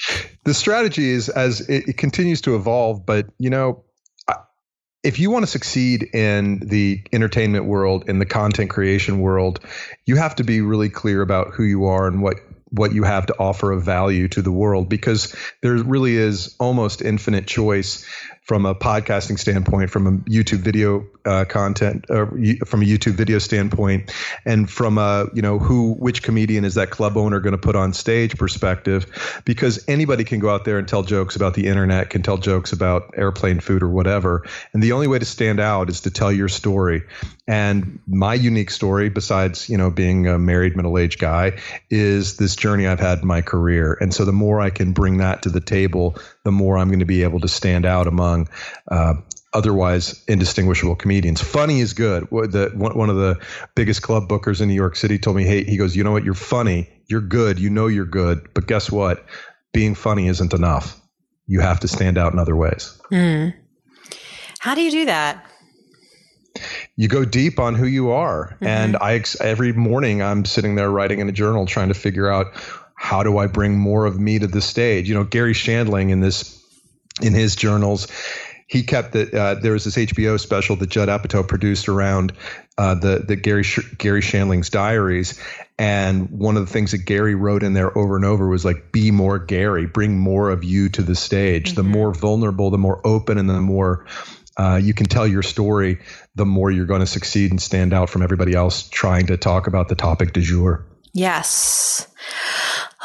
The 0.43 0.53
strategy 0.53 1.09
is 1.09 1.29
as 1.29 1.61
it, 1.69 1.87
it 1.89 1.97
continues 1.97 2.41
to 2.41 2.55
evolve, 2.55 3.05
but 3.05 3.27
you 3.39 3.49
know, 3.49 3.83
if 5.03 5.19
you 5.19 5.29
want 5.29 5.43
to 5.43 5.47
succeed 5.51 6.03
in 6.13 6.59
the 6.59 7.01
entertainment 7.13 7.65
world, 7.65 8.09
in 8.09 8.19
the 8.19 8.25
content 8.25 8.69
creation 8.69 9.19
world, 9.19 9.59
you 10.05 10.15
have 10.15 10.35
to 10.35 10.43
be 10.43 10.61
really 10.61 10.89
clear 10.89 11.21
about 11.21 11.53
who 11.53 11.63
you 11.63 11.85
are 11.85 12.07
and 12.07 12.21
what 12.21 12.37
what 12.71 12.93
you 12.93 13.03
have 13.03 13.25
to 13.25 13.35
offer 13.39 13.71
of 13.71 13.81
value 13.81 14.27
to 14.27 14.41
the 14.41 14.51
world 14.51 14.89
because 14.89 15.33
there 15.61 15.75
really 15.75 16.17
is 16.17 16.53
almost 16.59 17.01
infinite 17.01 17.47
choice 17.47 18.05
from 18.47 18.65
a 18.65 18.73
podcasting 18.73 19.37
standpoint, 19.37 19.89
from 19.89 20.07
a 20.07 20.11
YouTube 20.29 20.59
video 20.59 21.05
uh, 21.25 21.43
content, 21.43 22.05
uh, 22.09 22.25
from 22.65 22.81
a 22.81 22.85
YouTube 22.85 23.11
video 23.11 23.39
standpoint, 23.39 24.09
and 24.45 24.69
from 24.69 24.97
a 24.97 25.27
you 25.33 25.41
know 25.41 25.59
who 25.59 25.93
which 25.93 26.23
comedian 26.23 26.63
is 26.63 26.75
that 26.75 26.89
club 26.89 27.17
owner 27.17 27.41
going 27.41 27.51
to 27.51 27.57
put 27.57 27.75
on 27.75 27.91
stage 27.91 28.37
perspective, 28.37 29.41
because 29.43 29.83
anybody 29.89 30.23
can 30.23 30.39
go 30.39 30.49
out 30.49 30.63
there 30.63 30.77
and 30.79 30.87
tell 30.87 31.03
jokes 31.03 31.35
about 31.35 31.55
the 31.55 31.67
internet, 31.67 32.09
can 32.09 32.23
tell 32.23 32.37
jokes 32.37 32.71
about 32.71 33.15
airplane 33.17 33.59
food 33.59 33.83
or 33.83 33.89
whatever, 33.89 34.45
and 34.71 34.81
the 34.81 34.93
only 34.93 35.07
way 35.07 35.19
to 35.19 35.25
stand 35.25 35.59
out 35.59 35.89
is 35.89 36.01
to 36.01 36.09
tell 36.09 36.31
your 36.31 36.47
story. 36.47 37.03
And 37.49 37.99
my 38.07 38.33
unique 38.33 38.71
story, 38.71 39.09
besides 39.09 39.67
you 39.67 39.77
know 39.77 39.91
being 39.91 40.25
a 40.27 40.39
married 40.39 40.77
middle 40.77 40.97
aged 40.97 41.19
guy, 41.19 41.59
is 41.89 42.37
this 42.37 42.55
journey 42.55 42.87
I've 42.87 43.01
had 43.01 43.19
in 43.19 43.27
my 43.27 43.41
career, 43.41 43.97
and 43.99 44.13
so 44.13 44.23
the 44.23 44.31
more 44.31 44.61
I 44.61 44.69
can 44.69 44.93
bring 44.93 45.17
that 45.17 45.41
to 45.41 45.49
the 45.49 45.59
table, 45.59 46.15
the 46.45 46.51
more 46.53 46.77
I'm 46.77 46.87
going 46.87 46.99
to 46.99 47.05
be 47.05 47.23
able 47.23 47.41
to 47.41 47.49
stand 47.49 47.85
out 47.85 48.07
among 48.07 48.36
uh, 48.89 49.15
otherwise 49.53 50.23
indistinguishable 50.27 50.95
comedians. 50.95 51.41
Funny 51.41 51.79
is 51.79 51.93
good. 51.93 52.27
The, 52.29 52.71
one 52.75 53.09
of 53.09 53.15
the 53.15 53.39
biggest 53.75 54.01
club 54.01 54.27
bookers 54.27 54.61
in 54.61 54.67
New 54.67 54.75
York 54.75 54.95
City 54.95 55.17
told 55.17 55.35
me, 55.35 55.43
"Hey, 55.43 55.63
he 55.63 55.77
goes, 55.77 55.95
you 55.95 56.03
know 56.03 56.11
what? 56.11 56.23
You're 56.23 56.33
funny. 56.33 56.89
You're 57.07 57.21
good. 57.21 57.59
You 57.59 57.69
know 57.69 57.87
you're 57.87 58.05
good. 58.05 58.53
But 58.53 58.67
guess 58.67 58.91
what? 58.91 59.25
Being 59.73 59.95
funny 59.95 60.27
isn't 60.27 60.53
enough. 60.53 60.99
You 61.47 61.61
have 61.61 61.79
to 61.81 61.87
stand 61.87 62.17
out 62.17 62.33
in 62.33 62.39
other 62.39 62.55
ways." 62.55 62.99
Mm. 63.11 63.53
How 64.59 64.75
do 64.75 64.81
you 64.81 64.91
do 64.91 65.05
that? 65.05 65.45
You 66.95 67.07
go 67.07 67.25
deep 67.25 67.59
on 67.59 67.75
who 67.75 67.85
you 67.85 68.11
are, 68.11 68.49
mm-hmm. 68.55 68.65
and 68.65 68.97
I 68.97 69.23
every 69.39 69.73
morning 69.73 70.21
I'm 70.21 70.45
sitting 70.45 70.75
there 70.75 70.89
writing 70.89 71.19
in 71.19 71.29
a 71.29 71.31
journal, 71.31 71.65
trying 71.65 71.89
to 71.89 71.93
figure 71.93 72.29
out 72.29 72.47
how 72.95 73.23
do 73.23 73.37
I 73.37 73.47
bring 73.47 73.77
more 73.77 74.05
of 74.05 74.19
me 74.19 74.39
to 74.39 74.47
the 74.47 74.61
stage. 74.61 75.07
You 75.07 75.15
know, 75.15 75.23
Garry 75.23 75.53
Shandling 75.53 76.09
in 76.09 76.19
this 76.19 76.56
in 77.21 77.33
his 77.33 77.55
journals 77.55 78.07
he 78.67 78.83
kept 78.83 79.13
that 79.13 79.33
uh, 79.33 79.55
there 79.55 79.71
was 79.71 79.85
this 79.85 79.95
HBO 79.95 80.39
special 80.39 80.75
that 80.75 80.89
Judd 80.89 81.07
Apatow 81.07 81.47
produced 81.47 81.87
around 81.87 82.33
uh, 82.77 82.95
the 82.95 83.19
the 83.19 83.37
Garry 83.37 83.63
Sh- 83.63 83.93
Garry 83.97 84.21
Shandling's 84.21 84.69
diaries, 84.69 85.41
and 85.79 86.29
one 86.29 86.57
of 86.57 86.65
the 86.65 86.71
things 86.71 86.91
that 86.91 86.99
Gary 86.99 87.33
wrote 87.33 87.63
in 87.63 87.73
there 87.73 87.97
over 87.97 88.17
and 88.17 88.25
over 88.25 88.47
was 88.47 88.65
like, 88.65 88.91
"Be 88.91 89.09
more 89.09 89.39
Gary, 89.39 89.85
bring 89.85 90.19
more 90.19 90.49
of 90.49 90.65
you 90.65 90.89
to 90.89 91.01
the 91.01 91.15
stage. 91.15 91.69
Mm-hmm. 91.69 91.75
The 91.75 91.83
more 91.83 92.13
vulnerable, 92.13 92.69
the 92.69 92.77
more 92.77 93.01
open, 93.05 93.37
and 93.37 93.49
the 93.49 93.61
more." 93.61 94.05
Uh, 94.57 94.79
you 94.81 94.91
can 94.91 95.05
tell 95.05 95.27
your 95.27 95.43
story, 95.43 95.99
the 96.33 96.43
more 96.45 96.71
you're 96.71 96.87
going 96.87 96.99
to 96.99 97.05
succeed 97.05 97.51
and 97.51 97.61
stand 97.61 97.93
out 97.93 98.09
from 98.09 98.23
everybody 98.23 98.55
else 98.55 98.89
trying 98.89 99.27
to 99.27 99.37
talk 99.37 99.67
about 99.67 99.87
the 99.87 99.93
topic 99.93 100.33
du 100.33 100.41
jour. 100.41 100.83
Yes. 101.13 102.07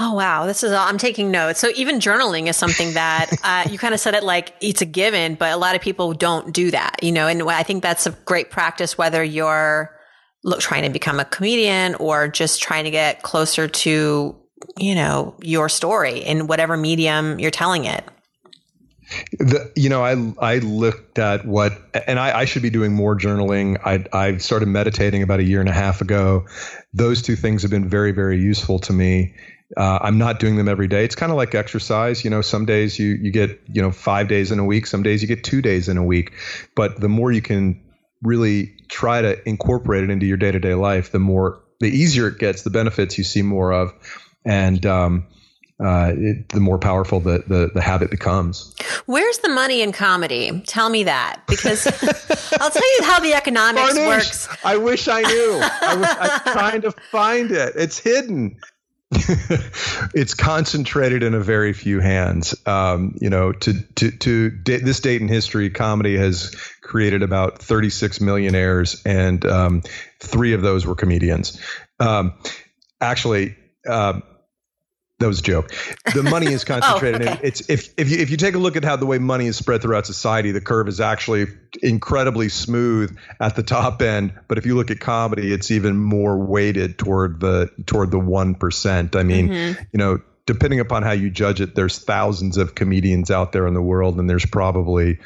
Oh 0.00 0.14
wow, 0.14 0.46
this 0.46 0.62
is 0.62 0.72
all, 0.72 0.88
I'm 0.88 0.96
taking 0.96 1.30
notes. 1.30 1.60
So 1.60 1.68
even 1.76 1.98
journaling 1.98 2.48
is 2.48 2.56
something 2.56 2.94
that 2.94 3.30
uh, 3.44 3.68
you 3.70 3.78
kind 3.78 3.92
of 3.92 4.00
said 4.00 4.14
it 4.14 4.24
like 4.24 4.54
it's 4.60 4.80
a 4.80 4.86
given, 4.86 5.34
but 5.34 5.52
a 5.52 5.56
lot 5.56 5.74
of 5.74 5.82
people 5.82 6.14
don't 6.14 6.52
do 6.54 6.70
that, 6.70 7.02
you 7.02 7.12
know. 7.12 7.26
And 7.26 7.42
I 7.42 7.62
think 7.62 7.82
that's 7.82 8.06
a 8.06 8.12
great 8.24 8.50
practice 8.50 8.96
whether 8.96 9.22
you're 9.22 9.94
look, 10.44 10.60
trying 10.60 10.84
to 10.84 10.90
become 10.90 11.20
a 11.20 11.24
comedian 11.24 11.94
or 11.96 12.28
just 12.28 12.62
trying 12.62 12.84
to 12.84 12.90
get 12.90 13.22
closer 13.22 13.68
to 13.68 14.36
you 14.78 14.94
know 14.94 15.34
your 15.42 15.68
story 15.68 16.20
in 16.20 16.46
whatever 16.46 16.76
medium 16.76 17.38
you're 17.38 17.50
telling 17.50 17.84
it. 17.84 18.04
The, 19.38 19.70
you 19.76 19.90
know, 19.90 20.02
I 20.02 20.32
I 20.40 20.58
looked 20.60 21.18
at 21.18 21.44
what, 21.44 21.72
and 22.06 22.18
I, 22.18 22.40
I 22.40 22.44
should 22.46 22.62
be 22.62 22.70
doing 22.70 22.94
more 22.94 23.14
journaling. 23.14 23.78
I 23.84 24.04
I 24.16 24.38
started 24.38 24.68
meditating 24.68 25.22
about 25.22 25.40
a 25.40 25.44
year 25.44 25.60
and 25.60 25.68
a 25.68 25.72
half 25.72 26.00
ago. 26.00 26.46
Those 26.94 27.20
two 27.20 27.36
things 27.36 27.60
have 27.60 27.70
been 27.70 27.88
very 27.88 28.12
very 28.12 28.40
useful 28.40 28.78
to 28.80 28.92
me. 28.92 29.34
Uh, 29.76 29.98
I'm 30.02 30.18
not 30.18 30.38
doing 30.38 30.56
them 30.56 30.68
every 30.68 30.88
day. 30.88 31.04
It's 31.04 31.14
kind 31.14 31.32
of 31.32 31.36
like 31.36 31.54
exercise. 31.54 32.24
You 32.24 32.30
know, 32.30 32.42
some 32.42 32.66
days 32.66 32.98
you 32.98 33.18
you 33.20 33.30
get 33.30 33.60
you 33.68 33.80
know 33.80 33.90
five 33.90 34.28
days 34.28 34.52
in 34.52 34.58
a 34.58 34.64
week. 34.64 34.86
Some 34.86 35.02
days 35.02 35.22
you 35.22 35.28
get 35.28 35.44
two 35.44 35.62
days 35.62 35.88
in 35.88 35.96
a 35.96 36.04
week. 36.04 36.32
But 36.74 37.00
the 37.00 37.08
more 37.08 37.32
you 37.32 37.42
can 37.42 37.82
really 38.22 38.74
try 38.88 39.22
to 39.22 39.48
incorporate 39.48 40.04
it 40.04 40.10
into 40.10 40.26
your 40.26 40.36
day 40.36 40.52
to 40.52 40.60
day 40.60 40.74
life, 40.74 41.10
the 41.12 41.18
more 41.18 41.60
the 41.80 41.88
easier 41.88 42.28
it 42.28 42.38
gets. 42.38 42.62
The 42.62 42.70
benefits 42.70 43.18
you 43.18 43.24
see 43.24 43.42
more 43.42 43.72
of, 43.72 43.92
and 44.44 44.84
um, 44.84 45.26
uh, 45.82 46.12
it, 46.16 46.48
the 46.50 46.60
more 46.60 46.78
powerful 46.78 47.18
the, 47.20 47.42
the, 47.46 47.70
the 47.74 47.80
habit 47.80 48.10
becomes. 48.10 48.74
Where's 49.06 49.38
the 49.38 49.48
money 49.48 49.82
in 49.82 49.92
comedy? 49.92 50.62
Tell 50.66 50.88
me 50.88 51.04
that 51.04 51.40
because 51.48 51.86
I'll 52.60 52.70
tell 52.70 52.98
you 52.98 53.04
how 53.04 53.20
the 53.20 53.34
economics 53.34 53.96
works. 53.96 54.48
I 54.64 54.76
wish 54.76 55.08
I 55.08 55.22
knew. 55.22 55.60
I 55.60 55.96
was, 55.96 56.06
I 56.06 56.40
am 56.46 56.52
trying 56.52 56.82
to 56.82 56.92
find 57.10 57.50
it. 57.50 57.72
It's 57.76 57.98
hidden. 57.98 58.58
it's 60.14 60.34
concentrated 60.34 61.22
in 61.22 61.34
a 61.34 61.40
very 61.40 61.72
few 61.72 62.00
hands. 62.00 62.54
Um, 62.66 63.16
you 63.20 63.30
know, 63.30 63.52
to 63.52 63.82
to 63.96 64.10
to 64.10 64.50
da- 64.50 64.80
this 64.80 65.00
date 65.00 65.20
in 65.20 65.28
history, 65.28 65.70
comedy 65.70 66.16
has 66.16 66.54
created 66.80 67.22
about 67.22 67.58
36 67.58 68.20
millionaires, 68.20 69.02
and 69.04 69.44
um, 69.44 69.82
three 70.18 70.54
of 70.54 70.62
those 70.62 70.86
were 70.86 70.94
comedians. 70.94 71.60
Um, 72.00 72.34
actually. 73.00 73.56
Uh, 73.86 74.20
that 75.22 75.28
was 75.28 75.38
a 75.38 75.42
joke. 75.42 75.72
The 76.14 76.22
money 76.22 76.52
is 76.52 76.64
concentrated. 76.72 77.26
oh, 77.26 77.32
okay. 77.32 77.40
It's 77.42 77.68
if 77.70 77.94
if 77.96 78.10
you 78.10 78.18
if 78.18 78.30
you 78.30 78.36
take 78.36 78.54
a 78.54 78.58
look 78.58 78.76
at 78.76 78.84
how 78.84 78.96
the 78.96 79.06
way 79.06 79.18
money 79.18 79.46
is 79.46 79.56
spread 79.56 79.82
throughout 79.82 80.06
society, 80.06 80.50
the 80.50 80.60
curve 80.60 80.88
is 80.88 81.00
actually 81.00 81.46
incredibly 81.82 82.48
smooth 82.48 83.16
at 83.40 83.56
the 83.56 83.62
top 83.62 84.02
end. 84.02 84.34
But 84.48 84.58
if 84.58 84.66
you 84.66 84.74
look 84.74 84.90
at 84.90 85.00
comedy, 85.00 85.52
it's 85.52 85.70
even 85.70 85.96
more 85.96 86.36
weighted 86.36 86.98
toward 86.98 87.40
the 87.40 87.70
toward 87.86 88.10
the 88.10 88.18
one 88.18 88.54
percent. 88.54 89.16
I 89.16 89.22
mean, 89.22 89.48
mm-hmm. 89.48 89.82
you 89.92 89.98
know, 89.98 90.20
depending 90.46 90.80
upon 90.80 91.02
how 91.02 91.12
you 91.12 91.30
judge 91.30 91.60
it, 91.60 91.74
there's 91.74 91.98
thousands 91.98 92.56
of 92.56 92.74
comedians 92.74 93.30
out 93.30 93.52
there 93.52 93.66
in 93.66 93.74
the 93.74 93.82
world, 93.82 94.18
and 94.18 94.28
there's 94.28 94.46
probably, 94.46 95.18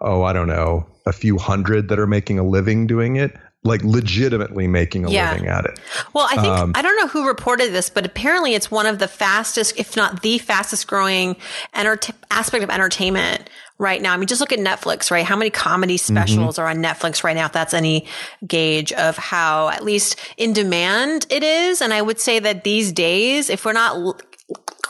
oh, 0.00 0.22
I 0.22 0.32
don't 0.32 0.48
know, 0.48 0.86
a 1.06 1.12
few 1.12 1.38
hundred 1.38 1.88
that 1.88 1.98
are 1.98 2.06
making 2.06 2.38
a 2.38 2.44
living 2.44 2.86
doing 2.86 3.16
it 3.16 3.36
like 3.64 3.82
legitimately 3.82 4.68
making 4.68 5.06
a 5.06 5.10
yeah. 5.10 5.32
living 5.32 5.48
at 5.48 5.64
it. 5.64 5.80
Well, 6.12 6.28
I 6.30 6.36
think 6.36 6.48
um, 6.48 6.72
I 6.74 6.82
don't 6.82 6.96
know 6.98 7.08
who 7.08 7.26
reported 7.26 7.72
this, 7.72 7.88
but 7.88 8.04
apparently 8.04 8.54
it's 8.54 8.70
one 8.70 8.84
of 8.84 8.98
the 8.98 9.08
fastest, 9.08 9.78
if 9.78 9.96
not 9.96 10.20
the 10.20 10.36
fastest 10.38 10.86
growing 10.86 11.36
enter- 11.72 11.98
aspect 12.30 12.62
of 12.62 12.68
entertainment 12.68 13.48
right 13.78 14.02
now. 14.02 14.12
I 14.12 14.18
mean, 14.18 14.26
just 14.26 14.40
look 14.40 14.52
at 14.52 14.58
Netflix, 14.58 15.10
right? 15.10 15.24
How 15.24 15.34
many 15.34 15.50
comedy 15.50 15.96
mm-hmm. 15.96 16.14
specials 16.14 16.56
mm-hmm. 16.56 16.62
are 16.62 16.68
on 16.68 16.76
Netflix 16.76 17.24
right 17.24 17.34
now? 17.34 17.46
If 17.46 17.52
that's 17.52 17.74
any 17.74 18.06
gauge 18.46 18.92
of 18.92 19.16
how 19.16 19.70
at 19.70 19.82
least 19.82 20.20
in 20.36 20.52
demand 20.52 21.26
it 21.30 21.42
is. 21.42 21.80
And 21.80 21.92
I 21.94 22.02
would 22.02 22.20
say 22.20 22.38
that 22.38 22.64
these 22.64 22.92
days, 22.92 23.48
if 23.48 23.64
we're 23.64 23.72
not 23.72 24.22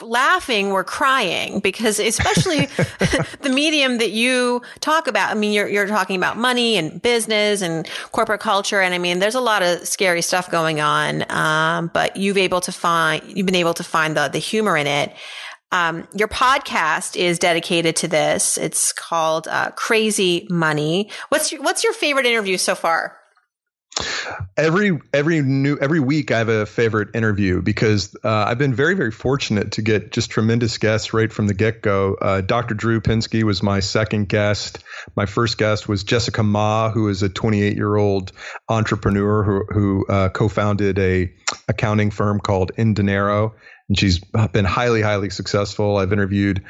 laughing 0.03 0.71
we're 0.71 0.85
crying 0.85 1.61
because 1.61 1.99
especially 1.99 2.67
the 3.41 3.51
medium 3.51 3.99
that 3.99 4.11
you 4.11 4.63
talk 4.81 5.07
about 5.07 5.31
i 5.31 5.35
mean 5.35 5.53
you're, 5.53 5.69
you're 5.69 5.87
talking 5.87 6.17
about 6.17 6.37
money 6.37 6.77
and 6.77 7.01
business 7.03 7.63
and 7.63 7.89
corporate 8.13 8.41
culture. 8.41 8.81
And 8.81 8.95
i 8.95 8.99
mean 8.99 9.19
there's 9.19 9.35
a 9.35 9.41
lot 9.41 9.63
of 9.63 9.87
scary 9.87 10.23
stuff 10.23 10.51
going 10.51 10.81
on. 10.81 11.31
Um, 11.31 11.91
but 11.93 12.17
you've 12.17 12.39
able 12.39 12.61
to 12.63 12.73
find 12.73 13.23
you've 13.27 13.47
been 13.47 13.55
able 13.55 13.75
to 13.75 13.85
find 13.85 14.17
the 14.17 14.29
the 14.29 14.39
humor 14.39 14.77
in 14.77 14.87
it. 14.87 15.15
Um, 15.73 16.07
your 16.15 16.29
podcast 16.29 17.17
is 17.17 17.39
dedicated 17.41 17.97
to 17.97 18.09
this. 18.09 18.57
It's 18.57 18.93
called 18.93 19.49
uh, 19.49 19.73
crazy 19.73 20.47
money. 20.49 21.11
What's 21.31 21.51
your, 21.51 21.63
what's 21.63 21.83
your 21.83 21.93
favorite 21.93 22.27
interview 22.27 22.59
so 22.59 22.77
far 22.77 23.19
Every 24.57 24.99
every 25.13 25.43
new 25.43 25.79
every 25.79 26.01
week 26.01 26.31
I 26.31 26.39
have 26.39 26.49
a 26.49 26.67
favorite 26.67 27.15
interview 27.15 27.63
because 27.63 28.15
uh, 28.25 28.29
I've 28.29 28.59
been 28.59 28.75
very 28.75 28.95
very 28.95 29.11
fortunate 29.11 29.73
to 29.73 29.83
get 29.83 30.13
just 30.13 30.31
tremendous 30.31 30.79
guests 30.79 31.13
right 31.13 31.33
from 31.33 31.47
the 31.47 31.55
get 31.55 31.83
go. 31.83 32.15
Uh, 32.15 32.41
Dr. 32.41 32.75
Drew 32.75 33.01
Pinsky 33.01 33.43
was 33.43 33.63
my 33.63 33.81
second 33.81 34.29
guest. 34.29 34.83
My 35.17 35.27
first 35.27 35.59
guest 35.59 35.89
was 35.89 36.05
Jessica 36.05 36.43
Mah, 36.43 36.91
who 36.91 37.09
is 37.09 37.23
a 37.23 37.29
28 37.29 37.77
year 37.77 37.97
old 37.97 38.33
entrepreneur 38.69 39.43
who 39.43 39.65
who 39.73 40.07
uh, 40.07 40.29
co-founded 40.29 40.99
a 40.99 41.33
accounting 41.69 42.11
firm 42.11 42.41
called 42.41 42.73
Indinero, 42.77 43.53
and 43.89 43.99
she's 43.99 44.21
been 44.53 44.65
highly 44.65 45.03
highly 45.03 45.31
successful. 45.31 45.97
I've 45.97 46.13
interviewed 46.13 46.65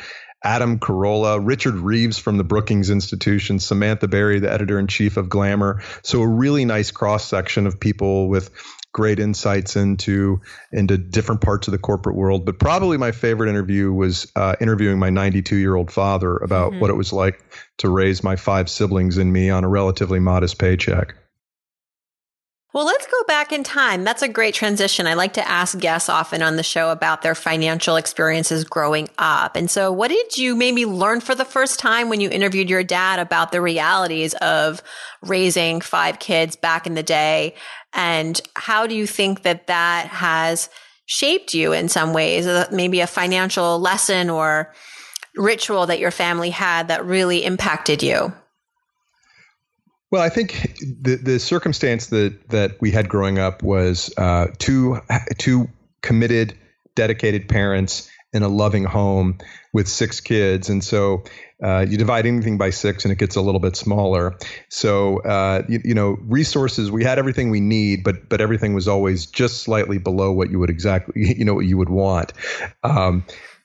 Adam 0.45 0.79
Carolla, 0.79 1.41
Richard 1.43 1.75
Reeves 1.75 2.19
from 2.19 2.37
the 2.37 2.45
Brookings 2.45 2.91
Institution, 2.91 3.59
Samantha 3.59 4.07
Barry, 4.07 4.41
the 4.41 4.53
editor 4.53 4.79
in 4.79 4.87
chief 4.87 5.17
of 5.17 5.29
Glamour. 5.31 5.83
So 6.03 6.21
a 6.21 6.29
really 6.29 6.67
nice 6.67 6.91
cross 6.91 7.27
section 7.27 7.67
of 7.67 7.81
people 7.81 8.29
with 8.29 8.51
great 8.93 9.19
insights 9.19 9.75
into 9.75 10.41
into 10.71 10.97
different 10.97 11.41
parts 11.41 11.67
of 11.67 11.73
the 11.73 11.79
corporate 11.79 12.15
world. 12.15 12.47
But 12.47 12.59
probably 12.59 12.97
my 12.97 13.13
favorite 13.13 13.51
interview 13.51 13.93
was 13.93 14.31
uh, 14.37 14.55
interviewing 14.61 14.99
my 14.99 15.11
92 15.11 15.57
year 15.57 15.75
old 15.75 15.91
father 15.91 16.37
about 16.37 16.73
mm-hmm. 16.73 16.81
what 16.81 16.91
it 16.91 16.95
was 16.95 17.13
like 17.13 17.45
to 17.79 17.89
raise 17.89 18.23
my 18.23 18.37
five 18.37 18.71
siblings 18.71 19.19
and 19.19 19.33
me 19.33 19.51
on 19.51 19.65
a 19.65 19.69
relatively 19.69 20.21
modest 20.21 20.59
paycheck. 20.59 21.17
Well, 22.75 22.87
let's 22.87 23.07
go 23.07 23.23
back 23.29 23.53
in 23.53 23.63
time. 23.63 24.03
That's 24.03 24.23
a 24.23 24.29
great 24.29 24.53
transition. 24.53 25.07
I 25.07 25.15
like 25.15 25.35
to 25.35 25.49
ask 25.49 25.79
guests 25.79 26.09
often 26.09 26.43
on 26.43 26.57
the 26.57 26.65
show 26.65 26.91
about 26.91 27.23
their 27.23 27.37
financial 27.37 27.95
experiences 27.95 28.65
growing 28.65 29.09
up. 29.17 29.55
And 29.55 29.71
so, 29.71 29.93
what 29.93 30.09
did 30.09 30.37
you 30.37 30.57
maybe 30.57 30.85
learn 30.85 31.21
for 31.21 31.37
the 31.37 31.45
first 31.45 31.79
time 31.79 32.09
when 32.09 32.21
you 32.21 32.29
interviewed 32.29 32.69
your 32.69 32.83
dad 32.83 33.21
about 33.21 33.53
the 33.53 33.61
realities 33.61 34.35
of 34.35 34.83
raising 35.23 35.83
five 35.83 36.19
kids 36.19 36.57
back 36.57 36.89
in 36.89 36.95
the 36.95 37.05
day? 37.05 37.55
And 37.93 38.41
how 38.57 38.89
do 38.89 38.97
you 38.97 39.07
think 39.07 39.43
that 39.43 39.69
that 39.69 40.09
has 40.09 40.69
shaped 41.07 41.55
you 41.55 41.73
in 41.73 41.89
some 41.89 42.13
ways? 42.13 42.45
Maybe 42.73 42.99
a 42.99 43.07
financial 43.07 43.79
lesson 43.79 44.29
or 44.29 44.75
ritual 45.37 45.87
that 45.87 46.01
your 46.01 46.11
family 46.11 46.51
had 46.51 46.89
that 46.89 47.05
really 47.05 47.45
impacted 47.45 48.03
you? 48.03 48.33
Well, 50.15 50.23
I 50.23 50.29
think 50.29 50.77
the 50.81 51.17
the 51.17 51.41
circumstance 51.41 52.07
that 52.07 52.51
that 52.51 52.81
we 52.81 52.93
had 52.93 53.09
growing 53.09 53.41
up 53.41 53.65
was 53.65 54.17
uh, 54.17 54.47
two 54.59 55.01
two 55.39 55.69
committed, 56.03 56.57
dedicated 56.95 57.49
parents 57.49 58.09
in 58.33 58.45
a 58.45 58.49
loving 58.49 58.85
home 58.85 59.39
with 59.73 59.89
six 59.89 60.21
kids, 60.21 60.71
and 60.71 60.85
so 60.85 61.25
uh, 61.61 61.85
you 61.89 61.99
divide 61.99 62.27
anything 62.27 62.59
by 62.59 62.71
six, 62.71 63.05
and 63.05 63.11
it 63.11 63.19
gets 63.19 63.35
a 63.35 63.41
little 63.41 63.59
bit 63.59 63.75
smaller. 63.75 64.39
So 64.69 65.19
uh, 65.23 65.63
you, 65.69 65.81
you, 65.85 65.95
know, 65.95 66.17
resources 66.21 66.93
we 66.93 67.03
had 67.03 67.19
everything 67.19 67.51
we 67.51 67.59
need, 67.59 68.05
but 68.05 68.29
but 68.29 68.41
everything 68.41 68.73
was 68.73 68.87
always 68.87 69.27
just 69.27 69.63
slightly 69.63 69.99
below 69.99 70.31
what 70.31 70.49
you 70.49 70.61
would 70.61 70.71
exactly 70.71 71.35
you 71.39 71.45
know 71.45 71.55
what 71.55 71.67
you 71.67 71.77
would 71.77 71.91
want. 71.91 72.33
Um, 72.85 73.25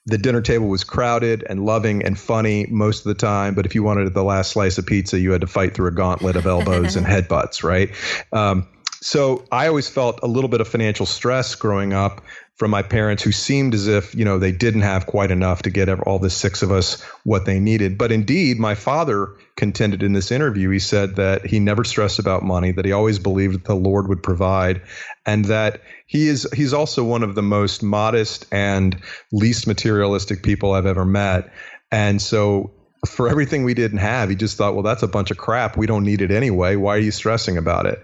the 0.09 0.17
dinner 0.17 0.41
table 0.41 0.67
was 0.67 0.83
crowded 0.83 1.45
and 1.49 1.65
loving 1.65 2.03
and 2.03 2.17
funny 2.17 2.65
most 2.69 2.99
of 2.99 3.05
the 3.05 3.13
time. 3.13 3.55
But 3.55 3.65
if 3.65 3.75
you 3.75 3.83
wanted 3.83 4.13
the 4.13 4.23
last 4.23 4.51
slice 4.51 4.77
of 4.77 4.85
pizza, 4.85 5.19
you 5.19 5.31
had 5.31 5.41
to 5.41 5.47
fight 5.47 5.73
through 5.73 5.87
a 5.87 5.91
gauntlet 5.91 6.35
of 6.35 6.45
elbows 6.45 6.95
and 6.95 7.05
headbutts, 7.07 7.63
right? 7.63 7.91
Um, 8.31 8.67
so 9.01 9.45
I 9.51 9.67
always 9.67 9.87
felt 9.87 10.19
a 10.23 10.27
little 10.27 10.49
bit 10.49 10.61
of 10.61 10.67
financial 10.67 11.05
stress 11.05 11.55
growing 11.55 11.93
up 11.93 12.21
from 12.59 12.71
my 12.71 12.81
parents 12.81 13.23
who 13.23 13.31
seemed 13.31 13.73
as 13.73 13.87
if 13.87 14.13
you 14.13 14.25
know 14.25 14.37
they 14.37 14.51
didn't 14.51 14.81
have 14.81 15.05
quite 15.05 15.31
enough 15.31 15.61
to 15.61 15.69
get 15.69 15.89
all 16.01 16.19
the 16.19 16.29
six 16.29 16.61
of 16.61 16.71
us 16.71 17.01
what 17.23 17.45
they 17.45 17.57
needed. 17.59 17.97
But 17.97 18.11
indeed 18.11 18.59
my 18.59 18.75
father 18.75 19.29
contended 19.55 20.03
in 20.03 20.11
this 20.11 20.29
interview. 20.29 20.69
He 20.69 20.79
said 20.79 21.15
that 21.15 21.45
he 21.45 21.59
never 21.59 21.85
stressed 21.85 22.19
about 22.19 22.43
money 22.43 22.73
that 22.73 22.83
he 22.83 22.91
always 22.91 23.17
believed 23.17 23.55
that 23.55 23.63
the 23.63 23.75
lord 23.75 24.09
would 24.09 24.21
provide 24.21 24.81
and 25.25 25.45
that 25.45 25.81
he 26.05 26.27
is 26.27 26.47
he's 26.53 26.73
also 26.73 27.03
one 27.03 27.23
of 27.23 27.33
the 27.33 27.41
most 27.41 27.81
modest 27.81 28.45
and 28.51 29.01
least 29.31 29.65
materialistic 29.65 30.43
people 30.43 30.73
i've 30.73 30.85
ever 30.85 31.05
met. 31.05 31.51
And 31.91 32.21
so 32.21 32.71
for 33.07 33.29
everything 33.29 33.63
we 33.63 33.73
didn't 33.73 33.99
have 33.99 34.29
he 34.29 34.35
just 34.35 34.57
thought 34.57 34.73
well 34.73 34.83
that's 34.83 35.03
a 35.03 35.07
bunch 35.07 35.31
of 35.31 35.37
crap. 35.37 35.77
We 35.77 35.87
don't 35.87 36.03
need 36.03 36.21
it 36.21 36.29
anyway. 36.29 36.75
Why 36.75 36.95
are 36.95 36.99
you 36.99 37.11
stressing 37.11 37.57
about 37.57 37.85
it? 37.85 38.03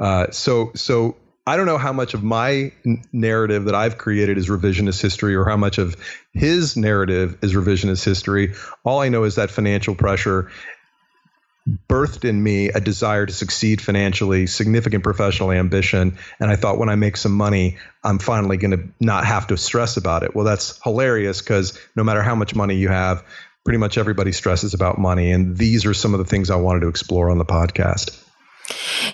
Uh, 0.00 0.30
so 0.30 0.70
so 0.76 1.16
I 1.48 1.56
don't 1.56 1.66
know 1.66 1.78
how 1.78 1.94
much 1.94 2.12
of 2.12 2.22
my 2.22 2.72
narrative 3.12 3.64
that 3.64 3.74
I've 3.74 3.96
created 3.96 4.36
is 4.36 4.48
revisionist 4.48 5.00
history 5.00 5.34
or 5.34 5.46
how 5.46 5.56
much 5.56 5.78
of 5.78 5.96
his 6.34 6.76
narrative 6.76 7.38
is 7.42 7.54
revisionist 7.54 8.04
history. 8.04 8.52
All 8.84 9.00
I 9.00 9.08
know 9.08 9.24
is 9.24 9.36
that 9.36 9.50
financial 9.50 9.94
pressure 9.94 10.50
birthed 11.88 12.28
in 12.28 12.42
me 12.42 12.68
a 12.68 12.80
desire 12.80 13.24
to 13.24 13.32
succeed 13.32 13.80
financially, 13.80 14.46
significant 14.46 15.02
professional 15.02 15.50
ambition. 15.50 16.18
And 16.38 16.50
I 16.50 16.56
thought 16.56 16.78
when 16.78 16.90
I 16.90 16.96
make 16.96 17.16
some 17.16 17.32
money, 17.32 17.78
I'm 18.04 18.18
finally 18.18 18.58
going 18.58 18.72
to 18.72 18.88
not 19.00 19.24
have 19.24 19.46
to 19.46 19.56
stress 19.56 19.96
about 19.96 20.24
it. 20.24 20.34
Well, 20.34 20.44
that's 20.44 20.78
hilarious 20.82 21.40
because 21.40 21.78
no 21.96 22.04
matter 22.04 22.22
how 22.22 22.34
much 22.34 22.54
money 22.54 22.76
you 22.76 22.88
have, 22.88 23.24
pretty 23.64 23.78
much 23.78 23.96
everybody 23.96 24.32
stresses 24.32 24.74
about 24.74 24.98
money. 24.98 25.32
And 25.32 25.56
these 25.56 25.86
are 25.86 25.94
some 25.94 26.12
of 26.12 26.18
the 26.18 26.26
things 26.26 26.50
I 26.50 26.56
wanted 26.56 26.80
to 26.80 26.88
explore 26.88 27.30
on 27.30 27.38
the 27.38 27.44
podcast. 27.44 28.22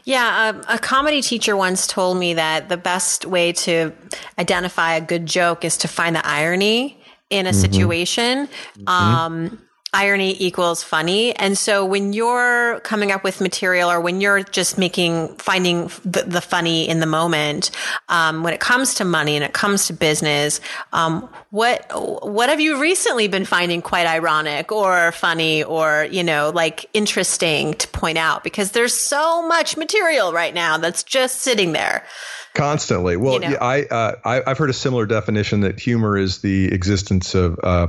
Yeah, 0.04 0.46
a, 0.46 0.50
um, 0.50 0.64
a, 0.68 0.78
comedy 0.78 1.22
teacher 1.22 1.56
once 1.56 1.86
told 1.86 2.18
me 2.18 2.34
that 2.34 2.68
the 2.68 2.76
best 2.76 3.24
way 3.24 3.52
to 3.52 3.92
identify 4.38 4.94
a 4.94 5.00
good 5.00 5.26
joke 5.26 5.64
is 5.64 5.76
to 5.78 5.88
find 5.88 6.16
the 6.16 6.26
irony 6.26 7.00
in 7.30 7.46
a 7.46 7.50
mm-hmm. 7.50 7.60
situation. 7.60 8.48
Mm-hmm. 8.78 9.56
Irony 9.94 10.36
equals 10.40 10.82
funny. 10.82 11.34
And 11.36 11.56
so 11.56 11.86
when 11.86 12.12
you're 12.12 12.80
coming 12.80 13.12
up 13.12 13.22
with 13.22 13.40
material 13.40 13.88
or 13.88 14.00
when 14.00 14.20
you're 14.20 14.42
just 14.42 14.76
making, 14.76 15.36
finding 15.36 15.86
the, 16.04 16.24
the 16.26 16.40
funny 16.40 16.88
in 16.88 16.98
the 16.98 17.06
moment, 17.06 17.70
um, 18.08 18.42
when 18.42 18.52
it 18.52 18.58
comes 18.58 18.94
to 18.94 19.04
money 19.04 19.36
and 19.36 19.44
it 19.44 19.52
comes 19.52 19.86
to 19.86 19.92
business, 19.92 20.60
um, 20.92 21.28
what, 21.50 21.86
what 21.94 22.48
have 22.48 22.60
you 22.60 22.80
recently 22.80 23.28
been 23.28 23.44
finding 23.44 23.82
quite 23.82 24.08
ironic 24.08 24.72
or 24.72 25.12
funny 25.12 25.62
or, 25.62 26.08
you 26.10 26.24
know, 26.24 26.50
like 26.52 26.86
interesting 26.92 27.74
to 27.74 27.86
point 27.88 28.18
out? 28.18 28.42
Because 28.42 28.72
there's 28.72 28.94
so 28.94 29.46
much 29.46 29.76
material 29.76 30.32
right 30.32 30.52
now 30.52 30.76
that's 30.76 31.04
just 31.04 31.42
sitting 31.42 31.72
there. 31.72 32.04
Constantly. 32.54 33.16
Well, 33.16 33.34
you 33.34 33.40
know? 33.40 33.50
yeah, 33.50 33.58
I, 33.60 33.82
uh, 33.82 34.14
I 34.24 34.42
have 34.48 34.58
heard 34.58 34.70
a 34.70 34.74
similar 34.74 35.06
definition 35.06 35.60
that 35.60 35.78
humor 35.78 36.16
is 36.16 36.38
the 36.38 36.72
existence 36.72 37.34
of 37.34 37.58
uh, 37.62 37.88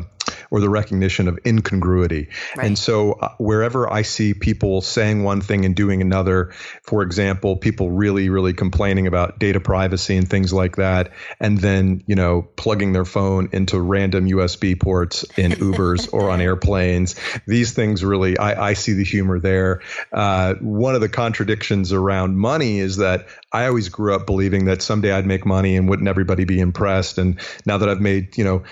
or 0.52 0.60
the 0.60 0.70
recognition 0.70 1.28
of 1.28 1.40
incongruity. 1.46 2.30
Right. 2.56 2.68
And 2.68 2.78
so 2.78 3.14
uh, 3.14 3.30
wherever 3.38 3.92
I 3.92 4.02
see 4.04 4.34
people 4.34 4.82
saying 4.82 5.24
one 5.24 5.42
thing 5.42 5.66
and 5.66 5.76
doing 5.76 6.02
another, 6.02 6.52
for 6.84 7.02
example, 7.02 7.58
people 7.58 7.92
really 7.92 8.30
really 8.30 8.54
complaining 8.54 9.08
about 9.08 9.40
data 9.40 9.60
privacy 9.60 10.18
and 10.18 10.30
things 10.30 10.54
like 10.54 10.78
that, 10.78 11.12
and 11.40 11.58
then 11.58 12.04
you 12.08 12.16
know 12.16 12.44
plugging 12.56 12.94
their 12.94 13.06
phone 13.06 13.50
into 13.52 13.80
random 13.80 14.26
USB 14.26 14.80
ports 14.80 15.24
in 15.38 15.52
Ubers 15.66 16.12
or 16.14 16.30
on 16.30 16.42
airplanes. 16.42 17.16
These 17.48 17.74
things 17.74 18.04
really, 18.04 18.38
I, 18.38 18.70
I 18.70 18.74
see 18.74 18.94
the 18.94 19.04
humor 19.04 19.40
there. 19.40 19.82
Uh, 20.12 20.56
one 20.56 20.96
of 20.96 21.02
the 21.02 21.10
contradictions 21.10 21.94
around 21.94 22.38
money 22.38 22.80
is 22.80 22.98
that 22.98 23.28
I 23.52 23.68
always 23.68 23.90
grew 23.90 24.14
up 24.14 24.26
believing 24.26 24.66
that 24.66 24.82
someday 24.82 25.12
I'd 25.12 25.26
make 25.26 25.46
money 25.46 25.78
and 25.78 25.90
wouldn't 25.90 26.08
everybody 26.08 26.46
be 26.46 26.60
impressed. 26.60 27.18
And 27.18 27.40
now 27.66 27.78
that 27.78 27.90
I've 27.90 28.02
made, 28.02 28.38
you 28.38 28.44
know, 28.44 28.64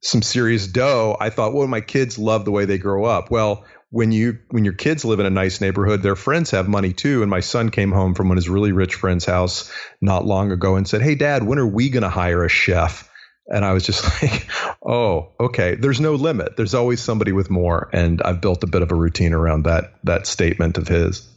some 0.00 0.22
serious 0.22 0.66
dough, 0.66 1.16
I 1.20 1.30
thought, 1.30 1.52
well, 1.52 1.66
my 1.66 1.80
kids 1.80 2.18
love 2.18 2.44
the 2.44 2.50
way 2.50 2.64
they 2.64 2.78
grow 2.78 3.04
up. 3.04 3.30
Well, 3.30 3.64
when 3.90 4.12
you 4.12 4.38
when 4.50 4.64
your 4.64 4.74
kids 4.74 5.04
live 5.04 5.20
in 5.20 5.26
a 5.26 5.30
nice 5.30 5.60
neighborhood, 5.60 6.02
their 6.02 6.16
friends 6.16 6.52
have 6.52 6.68
money 6.68 6.92
too. 6.92 7.22
And 7.22 7.30
my 7.30 7.40
son 7.40 7.70
came 7.70 7.90
home 7.90 8.14
from 8.14 8.28
one 8.28 8.38
of 8.38 8.42
his 8.42 8.48
really 8.48 8.72
rich 8.72 8.94
friend's 8.94 9.24
house 9.24 9.72
not 10.00 10.24
long 10.24 10.52
ago 10.52 10.76
and 10.76 10.86
said, 10.86 11.02
Hey 11.02 11.16
dad, 11.16 11.42
when 11.42 11.58
are 11.58 11.66
we 11.66 11.90
gonna 11.90 12.08
hire 12.08 12.44
a 12.44 12.48
chef? 12.48 13.10
And 13.48 13.64
I 13.64 13.72
was 13.72 13.84
just 13.84 14.04
like, 14.22 14.46
oh, 14.86 15.32
okay. 15.40 15.74
There's 15.74 16.00
no 16.00 16.14
limit. 16.14 16.56
There's 16.56 16.74
always 16.74 17.00
somebody 17.00 17.32
with 17.32 17.50
more. 17.50 17.90
And 17.92 18.22
I've 18.22 18.40
built 18.40 18.62
a 18.62 18.68
bit 18.68 18.82
of 18.82 18.92
a 18.92 18.94
routine 18.94 19.32
around 19.32 19.64
that 19.64 19.94
that 20.04 20.26
statement 20.26 20.78
of 20.78 20.86
his. 20.86 21.28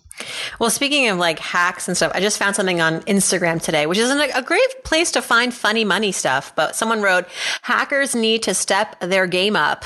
Well, 0.59 0.69
speaking 0.69 1.09
of 1.09 1.17
like 1.17 1.39
hacks 1.39 1.87
and 1.87 1.97
stuff, 1.97 2.11
I 2.13 2.19
just 2.19 2.37
found 2.37 2.55
something 2.55 2.81
on 2.81 3.01
Instagram 3.01 3.61
today, 3.61 3.85
which 3.85 3.97
isn't 3.97 4.19
a 4.19 4.41
great 4.41 4.83
place 4.83 5.11
to 5.11 5.21
find 5.21 5.53
funny 5.53 5.83
money 5.83 6.11
stuff. 6.11 6.55
But 6.55 6.75
someone 6.75 7.01
wrote, 7.01 7.27
hackers 7.61 8.15
need 8.15 8.43
to 8.43 8.53
step 8.53 8.99
their 8.99 9.27
game 9.27 9.55
up 9.55 9.85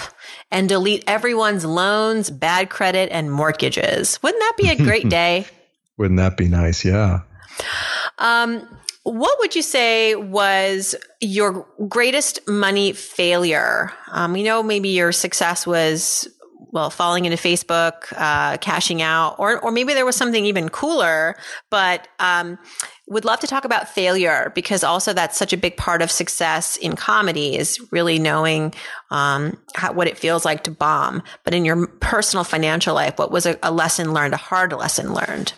and 0.51 0.67
delete 0.67 1.03
everyone's 1.07 1.65
loans, 1.65 2.29
bad 2.29 2.69
credit, 2.69 3.09
and 3.11 3.31
mortgages. 3.31 4.21
Wouldn't 4.21 4.41
that 4.41 4.53
be 4.57 4.69
a 4.69 4.75
great 4.75 5.09
day? 5.09 5.45
Wouldn't 5.97 6.19
that 6.19 6.37
be 6.37 6.47
nice? 6.47 6.85
Yeah. 6.85 7.21
Um, 8.19 8.67
what 9.03 9.39
would 9.39 9.55
you 9.55 9.61
say 9.61 10.15
was 10.15 10.95
your 11.21 11.65
greatest 11.87 12.45
money 12.47 12.91
failure? 12.91 13.93
Um, 14.11 14.35
you 14.35 14.43
know, 14.43 14.61
maybe 14.61 14.89
your 14.89 15.13
success 15.13 15.65
was 15.65 16.27
well, 16.71 16.89
falling 16.89 17.25
into 17.25 17.37
Facebook, 17.37 18.13
uh, 18.15 18.57
cashing 18.57 19.01
out, 19.01 19.35
or 19.39 19.59
or 19.59 19.71
maybe 19.71 19.93
there 19.93 20.05
was 20.05 20.15
something 20.15 20.45
even 20.45 20.69
cooler. 20.69 21.35
But 21.69 22.07
um, 22.19 22.57
would 23.07 23.25
love 23.25 23.39
to 23.39 23.47
talk 23.47 23.65
about 23.65 23.87
failure 23.87 24.51
because 24.53 24.83
also 24.83 25.13
that's 25.13 25.37
such 25.37 25.53
a 25.53 25.57
big 25.57 25.77
part 25.77 26.01
of 26.01 26.11
success 26.11 26.75
in 26.77 26.95
comedy 26.95 27.55
is 27.55 27.79
really 27.91 28.19
knowing 28.19 28.73
um, 29.11 29.57
how, 29.75 29.93
what 29.93 30.07
it 30.07 30.17
feels 30.17 30.43
like 30.43 30.63
to 30.65 30.71
bomb. 30.71 31.23
But 31.43 31.53
in 31.53 31.63
your 31.63 31.87
personal 31.87 32.43
financial 32.43 32.95
life, 32.95 33.17
what 33.17 33.31
was 33.31 33.45
a, 33.45 33.57
a 33.63 33.71
lesson 33.71 34.13
learned, 34.13 34.33
a 34.33 34.37
hard 34.37 34.73
lesson 34.73 35.13
learned? 35.13 35.53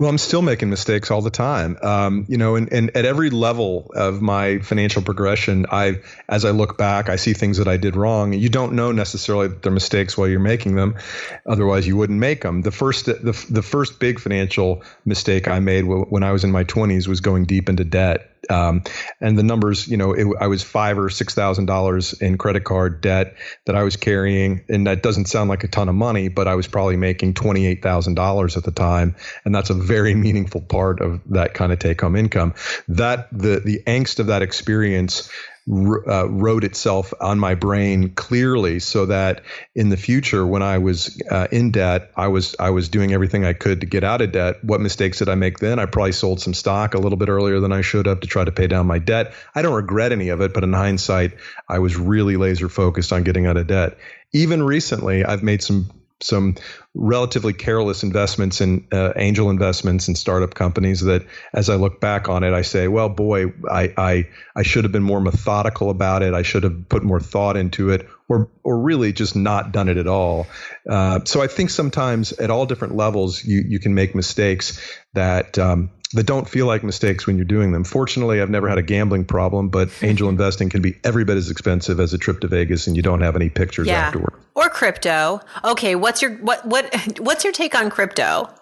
Well, 0.00 0.08
I'm 0.08 0.16
still 0.16 0.40
making 0.40 0.70
mistakes 0.70 1.10
all 1.10 1.20
the 1.20 1.28
time. 1.28 1.76
Um, 1.82 2.24
you 2.26 2.38
know, 2.38 2.56
and, 2.56 2.72
and 2.72 2.96
at 2.96 3.04
every 3.04 3.28
level 3.28 3.90
of 3.94 4.22
my 4.22 4.60
financial 4.60 5.02
progression, 5.02 5.66
I, 5.70 6.00
as 6.26 6.46
I 6.46 6.52
look 6.52 6.78
back, 6.78 7.10
I 7.10 7.16
see 7.16 7.34
things 7.34 7.58
that 7.58 7.68
I 7.68 7.76
did 7.76 7.96
wrong. 7.96 8.32
You 8.32 8.48
don't 8.48 8.72
know 8.72 8.92
necessarily 8.92 9.48
that 9.48 9.60
they're 9.60 9.70
mistakes 9.70 10.16
while 10.16 10.26
you're 10.26 10.40
making 10.40 10.74
them, 10.74 10.96
otherwise 11.44 11.86
you 11.86 11.98
wouldn't 11.98 12.18
make 12.18 12.40
them. 12.40 12.62
The 12.62 12.70
first, 12.70 13.04
the, 13.04 13.46
the 13.50 13.60
first 13.60 14.00
big 14.00 14.20
financial 14.20 14.82
mistake 15.04 15.48
I 15.48 15.60
made 15.60 15.82
when 15.82 16.22
I 16.22 16.32
was 16.32 16.44
in 16.44 16.50
my 16.50 16.64
20s 16.64 17.06
was 17.06 17.20
going 17.20 17.44
deep 17.44 17.68
into 17.68 17.84
debt. 17.84 18.30
Um, 18.48 18.82
and 19.20 19.38
the 19.38 19.42
numbers, 19.42 19.86
you 19.86 19.96
know, 19.96 20.12
it, 20.12 20.26
I 20.40 20.46
was 20.46 20.62
five 20.62 20.98
or 20.98 21.10
six 21.10 21.34
thousand 21.34 21.66
dollars 21.66 22.14
in 22.14 22.38
credit 22.38 22.64
card 22.64 23.00
debt 23.00 23.34
that 23.66 23.76
I 23.76 23.82
was 23.82 23.96
carrying, 23.96 24.64
and 24.68 24.86
that 24.86 25.02
doesn't 25.02 25.26
sound 25.26 25.50
like 25.50 25.62
a 25.64 25.68
ton 25.68 25.88
of 25.88 25.94
money, 25.94 26.28
but 26.28 26.48
I 26.48 26.54
was 26.54 26.66
probably 26.66 26.96
making 26.96 27.34
twenty 27.34 27.66
eight 27.66 27.82
thousand 27.82 28.14
dollars 28.14 28.56
at 28.56 28.64
the 28.64 28.72
time, 28.72 29.14
and 29.44 29.54
that's 29.54 29.70
a 29.70 29.74
very 29.90 30.14
meaningful 30.14 30.60
part 30.60 31.00
of 31.00 31.20
that 31.30 31.54
kind 31.54 31.72
of 31.72 31.78
take 31.78 32.00
home 32.00 32.16
income. 32.16 32.54
That 32.88 33.28
the 33.32 33.60
the 33.60 33.82
angst 33.86 34.18
of 34.18 34.26
that 34.28 34.42
experience 34.42 35.30
uh, 35.70 36.28
wrote 36.28 36.64
itself 36.64 37.12
on 37.20 37.38
my 37.38 37.54
brain 37.54 38.14
clearly 38.14 38.80
so 38.80 39.06
that 39.06 39.42
in 39.74 39.88
the 39.88 39.96
future 39.96 40.44
when 40.44 40.62
I 40.62 40.78
was 40.78 41.22
uh, 41.30 41.46
in 41.52 41.70
debt 41.70 42.10
I 42.16 42.28
was 42.28 42.56
I 42.58 42.70
was 42.70 42.88
doing 42.88 43.12
everything 43.12 43.44
I 43.44 43.52
could 43.52 43.80
to 43.82 43.86
get 43.86 44.02
out 44.02 44.20
of 44.20 44.32
debt. 44.32 44.64
What 44.64 44.80
mistakes 44.80 45.18
did 45.18 45.28
I 45.28 45.34
make 45.34 45.58
then? 45.58 45.78
I 45.78 45.86
probably 45.86 46.12
sold 46.12 46.40
some 46.40 46.54
stock 46.54 46.94
a 46.94 46.98
little 46.98 47.18
bit 47.18 47.28
earlier 47.28 47.60
than 47.60 47.72
I 47.72 47.82
should 47.82 48.06
have 48.06 48.20
to 48.20 48.26
try 48.26 48.44
to 48.44 48.52
pay 48.52 48.66
down 48.66 48.86
my 48.86 48.98
debt. 48.98 49.34
I 49.54 49.62
don't 49.62 49.74
regret 49.74 50.12
any 50.12 50.30
of 50.30 50.40
it 50.40 50.54
but 50.54 50.64
in 50.64 50.72
hindsight 50.72 51.34
I 51.68 51.78
was 51.78 51.96
really 51.96 52.36
laser 52.36 52.68
focused 52.68 53.12
on 53.12 53.22
getting 53.22 53.46
out 53.46 53.56
of 53.56 53.66
debt. 53.66 53.98
Even 54.32 54.62
recently 54.62 55.24
I've 55.24 55.42
made 55.42 55.62
some 55.62 55.90
some 56.22 56.56
relatively 56.94 57.52
careless 57.52 58.02
investments 58.02 58.60
in 58.60 58.86
uh, 58.92 59.12
angel 59.16 59.50
investments 59.50 60.08
in 60.08 60.14
startup 60.14 60.54
companies 60.54 61.00
that 61.00 61.26
as 61.52 61.70
I 61.70 61.76
look 61.76 62.00
back 62.00 62.28
on 62.28 62.44
it, 62.44 62.52
I 62.52 62.62
say, 62.62 62.88
well, 62.88 63.08
boy, 63.08 63.52
I, 63.70 63.94
I, 63.96 64.28
I 64.54 64.62
should 64.62 64.84
have 64.84 64.92
been 64.92 65.02
more 65.02 65.20
methodical 65.20 65.90
about 65.90 66.22
it. 66.22 66.34
I 66.34 66.42
should 66.42 66.64
have 66.64 66.88
put 66.88 67.02
more 67.02 67.20
thought 67.20 67.56
into 67.56 67.90
it 67.90 68.08
or, 68.28 68.50
or 68.62 68.78
really 68.78 69.12
just 69.12 69.36
not 69.36 69.72
done 69.72 69.88
it 69.88 69.96
at 69.96 70.06
all. 70.06 70.46
Uh, 70.88 71.20
so 71.24 71.42
I 71.42 71.46
think 71.46 71.70
sometimes 71.70 72.32
at 72.32 72.50
all 72.50 72.66
different 72.66 72.96
levels, 72.96 73.44
you, 73.44 73.62
you 73.66 73.78
can 73.78 73.94
make 73.94 74.14
mistakes 74.14 74.80
that, 75.14 75.58
um, 75.58 75.90
that 76.12 76.26
don't 76.26 76.48
feel 76.48 76.66
like 76.66 76.82
mistakes 76.82 77.26
when 77.26 77.36
you're 77.36 77.44
doing 77.44 77.72
them. 77.72 77.84
Fortunately, 77.84 78.40
I've 78.40 78.50
never 78.50 78.68
had 78.68 78.78
a 78.78 78.82
gambling 78.82 79.24
problem, 79.24 79.68
but 79.68 79.90
angel 80.02 80.28
investing 80.28 80.68
can 80.68 80.82
be 80.82 80.96
every 81.04 81.24
bit 81.24 81.36
as 81.36 81.50
expensive 81.50 82.00
as 82.00 82.12
a 82.12 82.18
trip 82.18 82.40
to 82.40 82.48
Vegas 82.48 82.86
and 82.86 82.96
you 82.96 83.02
don't 83.02 83.20
have 83.20 83.36
any 83.36 83.48
pictures 83.48 83.86
yeah. 83.86 84.06
afterward. 84.06 84.34
Or 84.54 84.68
crypto. 84.68 85.40
Okay, 85.64 85.94
what's 85.94 86.20
your 86.20 86.32
what 86.38 86.66
what 86.66 86.92
what's 87.18 87.44
your 87.44 87.52
take 87.52 87.74
on 87.74 87.90
crypto? 87.90 88.52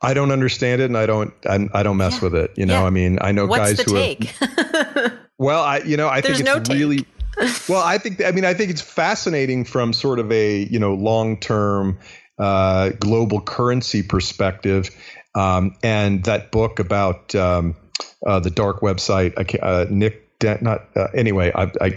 I 0.00 0.12
don't 0.12 0.32
understand 0.32 0.82
it 0.82 0.86
and 0.86 0.98
I 0.98 1.06
don't 1.06 1.32
I, 1.48 1.68
I 1.72 1.82
don't 1.82 1.96
mess 1.96 2.14
yeah. 2.14 2.20
with 2.22 2.34
it. 2.36 2.52
You 2.56 2.66
know, 2.66 2.80
yeah. 2.80 2.86
I 2.86 2.90
mean, 2.90 3.18
I 3.20 3.32
know 3.32 3.46
what's 3.46 3.74
guys 3.74 3.80
who 3.80 3.94
take? 3.94 4.24
have 4.24 5.18
Well, 5.38 5.64
I 5.64 5.78
you 5.78 5.96
know, 5.96 6.08
I 6.08 6.20
There's 6.20 6.38
think 6.38 6.48
it's 6.48 6.68
no 6.68 6.74
really 6.74 7.06
well, 7.68 7.82
I 7.82 7.98
think 7.98 8.24
I 8.24 8.30
mean 8.30 8.44
I 8.44 8.54
think 8.54 8.70
it's 8.70 8.80
fascinating 8.80 9.64
from 9.64 9.92
sort 9.92 10.20
of 10.20 10.30
a 10.30 10.58
you 10.62 10.78
know 10.78 10.94
long 10.94 11.40
term 11.40 11.98
uh, 12.38 12.90
global 13.00 13.40
currency 13.40 14.02
perspective, 14.02 14.90
um, 15.34 15.76
and 15.82 16.24
that 16.24 16.50
book 16.50 16.78
about 16.78 17.34
um, 17.34 17.76
uh, 18.26 18.40
the 18.40 18.50
dark 18.50 18.80
website. 18.80 19.34
Uh, 19.62 19.86
Nick, 19.90 20.22
not 20.62 20.88
uh, 20.96 21.08
anyway. 21.14 21.52
I, 21.54 21.62
I, 21.80 21.88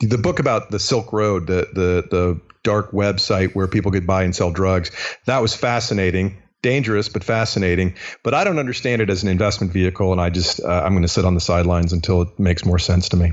the 0.00 0.18
book 0.18 0.38
about 0.38 0.70
the 0.70 0.78
Silk 0.78 1.12
Road, 1.12 1.46
the 1.46 1.68
the 1.72 2.06
the 2.10 2.40
dark 2.62 2.92
website 2.92 3.54
where 3.54 3.66
people 3.66 3.92
could 3.92 4.06
buy 4.06 4.22
and 4.22 4.34
sell 4.34 4.50
drugs. 4.50 4.90
That 5.26 5.40
was 5.40 5.54
fascinating 5.54 6.38
dangerous 6.62 7.08
but 7.08 7.24
fascinating. 7.24 7.96
But 8.22 8.34
I 8.34 8.44
don't 8.44 8.58
understand 8.58 9.02
it 9.02 9.10
as 9.10 9.22
an 9.22 9.28
investment 9.28 9.72
vehicle, 9.72 10.12
and 10.12 10.20
I 10.20 10.30
just 10.30 10.60
uh, 10.60 10.82
I'm 10.84 10.92
going 10.92 11.02
to 11.02 11.08
sit 11.08 11.24
on 11.24 11.34
the 11.34 11.40
sidelines 11.40 11.92
until 11.92 12.22
it 12.22 12.38
makes 12.38 12.64
more 12.64 12.78
sense 12.78 13.10
to 13.10 13.16
me. 13.16 13.32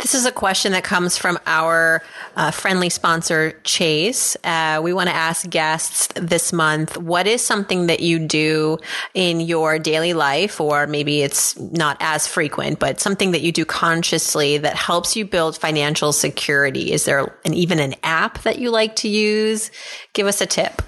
This 0.00 0.14
is 0.14 0.24
a 0.24 0.32
question 0.32 0.72
that 0.72 0.82
comes 0.82 1.18
from 1.18 1.38
our 1.46 2.02
uh, 2.34 2.50
friendly 2.52 2.88
sponsor, 2.88 3.52
Chase. 3.64 4.34
Uh, 4.42 4.80
we 4.82 4.94
want 4.94 5.10
to 5.10 5.14
ask 5.14 5.48
guests 5.48 6.08
this 6.14 6.54
month 6.54 6.96
what 6.96 7.26
is 7.26 7.44
something 7.44 7.88
that 7.88 8.00
you 8.00 8.18
do 8.18 8.78
in 9.12 9.40
your 9.40 9.78
daily 9.78 10.14
life, 10.14 10.58
or 10.58 10.86
maybe 10.86 11.20
it's 11.20 11.58
not 11.58 11.98
as 12.00 12.26
frequent, 12.26 12.78
but 12.78 12.98
something 12.98 13.32
that 13.32 13.42
you 13.42 13.52
do 13.52 13.66
consciously 13.66 14.56
that 14.56 14.74
helps 14.74 15.16
you 15.16 15.26
build 15.26 15.58
financial 15.58 16.14
security? 16.14 16.92
Is 16.92 17.04
there 17.04 17.36
an, 17.44 17.52
even 17.52 17.78
an 17.78 17.94
app 18.02 18.42
that 18.44 18.58
you 18.58 18.70
like 18.70 18.96
to 18.96 19.08
use? 19.08 19.70
Give 20.14 20.26
us 20.26 20.40
a 20.40 20.46
tip. 20.46 20.80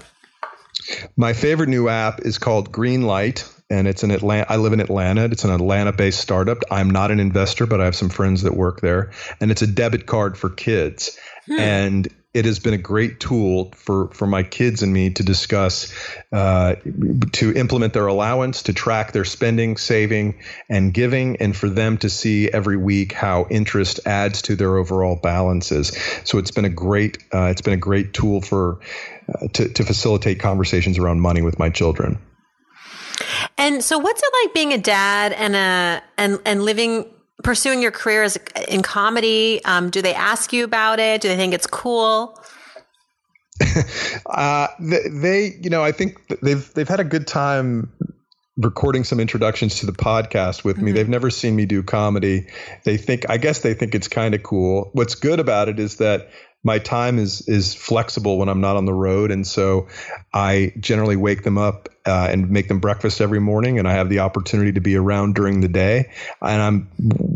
My 1.15 1.33
favorite 1.33 1.69
new 1.69 1.87
app 1.89 2.21
is 2.21 2.37
called 2.37 2.71
Greenlight 2.71 3.49
and 3.69 3.87
it's 3.87 4.03
an 4.03 4.11
Atlanta. 4.11 4.51
I 4.51 4.57
live 4.57 4.73
in 4.73 4.79
Atlanta. 4.79 5.25
It's 5.25 5.43
an 5.43 5.51
Atlanta-based 5.51 6.19
startup. 6.19 6.63
I'm 6.69 6.91
not 6.91 7.11
an 7.11 7.19
investor, 7.19 7.65
but 7.65 7.81
I 7.81 7.85
have 7.85 7.95
some 7.95 8.09
friends 8.09 8.43
that 8.43 8.55
work 8.55 8.81
there, 8.81 9.11
and 9.39 9.49
it's 9.49 9.63
a 9.63 9.67
debit 9.67 10.05
card 10.05 10.37
for 10.37 10.49
kids. 10.49 11.17
Hmm. 11.47 11.59
And 11.59 12.07
it 12.33 12.45
has 12.45 12.59
been 12.59 12.73
a 12.73 12.79
great 12.79 13.19
tool 13.19 13.71
for 13.75 14.07
for 14.09 14.25
my 14.25 14.41
kids 14.43 14.81
and 14.81 14.91
me 14.91 15.11
to 15.11 15.23
discuss, 15.23 15.93
uh, 16.31 16.75
to 17.33 17.53
implement 17.53 17.93
their 17.93 18.07
allowance, 18.07 18.63
to 18.63 18.73
track 18.73 19.11
their 19.11 19.25
spending, 19.25 19.77
saving, 19.77 20.39
and 20.67 20.93
giving, 20.93 21.37
and 21.37 21.55
for 21.55 21.69
them 21.69 21.97
to 21.99 22.09
see 22.09 22.49
every 22.49 22.77
week 22.77 23.13
how 23.13 23.45
interest 23.49 23.99
adds 24.05 24.41
to 24.43 24.55
their 24.55 24.77
overall 24.77 25.15
balances. 25.15 25.95
So 26.23 26.39
it's 26.39 26.51
been 26.51 26.65
a 26.65 26.69
great 26.69 27.19
uh, 27.33 27.45
it's 27.51 27.61
been 27.61 27.73
a 27.73 27.77
great 27.77 28.13
tool 28.13 28.41
for 28.41 28.79
uh, 29.29 29.47
to 29.53 29.69
to 29.69 29.83
facilitate 29.83 30.39
conversations 30.39 30.97
around 30.97 31.19
money 31.19 31.43
with 31.43 31.59
my 31.59 31.69
children. 31.69 32.19
And 33.57 33.83
so, 33.83 33.99
what's 33.99 34.21
it 34.23 34.29
like 34.43 34.53
being 34.53 34.73
a 34.73 34.77
dad 34.79 35.33
and 35.33 35.55
a 35.55 36.03
and 36.17 36.39
and 36.45 36.63
living 36.63 37.05
pursuing 37.41 37.81
your 37.81 37.91
career 37.91 38.23
as 38.23 38.37
in 38.67 38.81
comedy? 38.81 39.63
Um, 39.65 39.89
do 39.89 40.01
they 40.01 40.13
ask 40.13 40.53
you 40.53 40.63
about 40.63 40.99
it? 40.99 41.21
Do 41.21 41.27
they 41.27 41.35
think 41.35 41.53
it's 41.53 41.67
cool? 41.67 42.39
uh, 44.25 44.67
they, 44.79 45.57
you 45.61 45.69
know, 45.69 45.83
I 45.83 45.91
think 45.91 46.39
they've 46.41 46.73
they've 46.73 46.87
had 46.87 46.99
a 46.99 47.03
good 47.03 47.27
time 47.27 47.91
recording 48.57 49.03
some 49.03 49.19
introductions 49.19 49.79
to 49.79 49.85
the 49.85 49.93
podcast 49.93 50.63
with 50.63 50.77
me. 50.77 50.89
Mm-hmm. 50.89 50.95
They've 50.95 51.09
never 51.09 51.29
seen 51.29 51.55
me 51.55 51.65
do 51.65 51.81
comedy. 51.83 52.47
They 52.83 52.97
think, 52.97 53.29
I 53.29 53.37
guess, 53.37 53.61
they 53.61 53.73
think 53.73 53.95
it's 53.95 54.07
kind 54.07 54.35
of 54.35 54.43
cool. 54.43 54.89
What's 54.93 55.15
good 55.15 55.39
about 55.39 55.69
it 55.69 55.79
is 55.79 55.97
that 55.97 56.29
my 56.63 56.79
time 56.79 57.19
is 57.19 57.47
is 57.47 57.75
flexible 57.75 58.37
when 58.37 58.47
I'm 58.47 58.61
not 58.61 58.77
on 58.77 58.85
the 58.85 58.93
road, 58.93 59.31
and 59.31 59.45
so 59.45 59.87
I 60.33 60.73
generally 60.79 61.17
wake 61.17 61.43
them 61.43 61.57
up 61.57 61.89
uh, 62.05 62.29
and 62.31 62.49
make 62.49 62.69
them 62.69 62.79
breakfast 62.79 63.19
every 63.19 63.39
morning, 63.39 63.79
and 63.79 63.87
I 63.87 63.93
have 63.93 64.07
the 64.07 64.19
opportunity 64.19 64.71
to 64.71 64.79
be 64.79 64.95
around 64.95 65.35
during 65.35 65.59
the 65.59 65.67
day. 65.67 66.11
And 66.41 66.61
I'm 66.61 66.87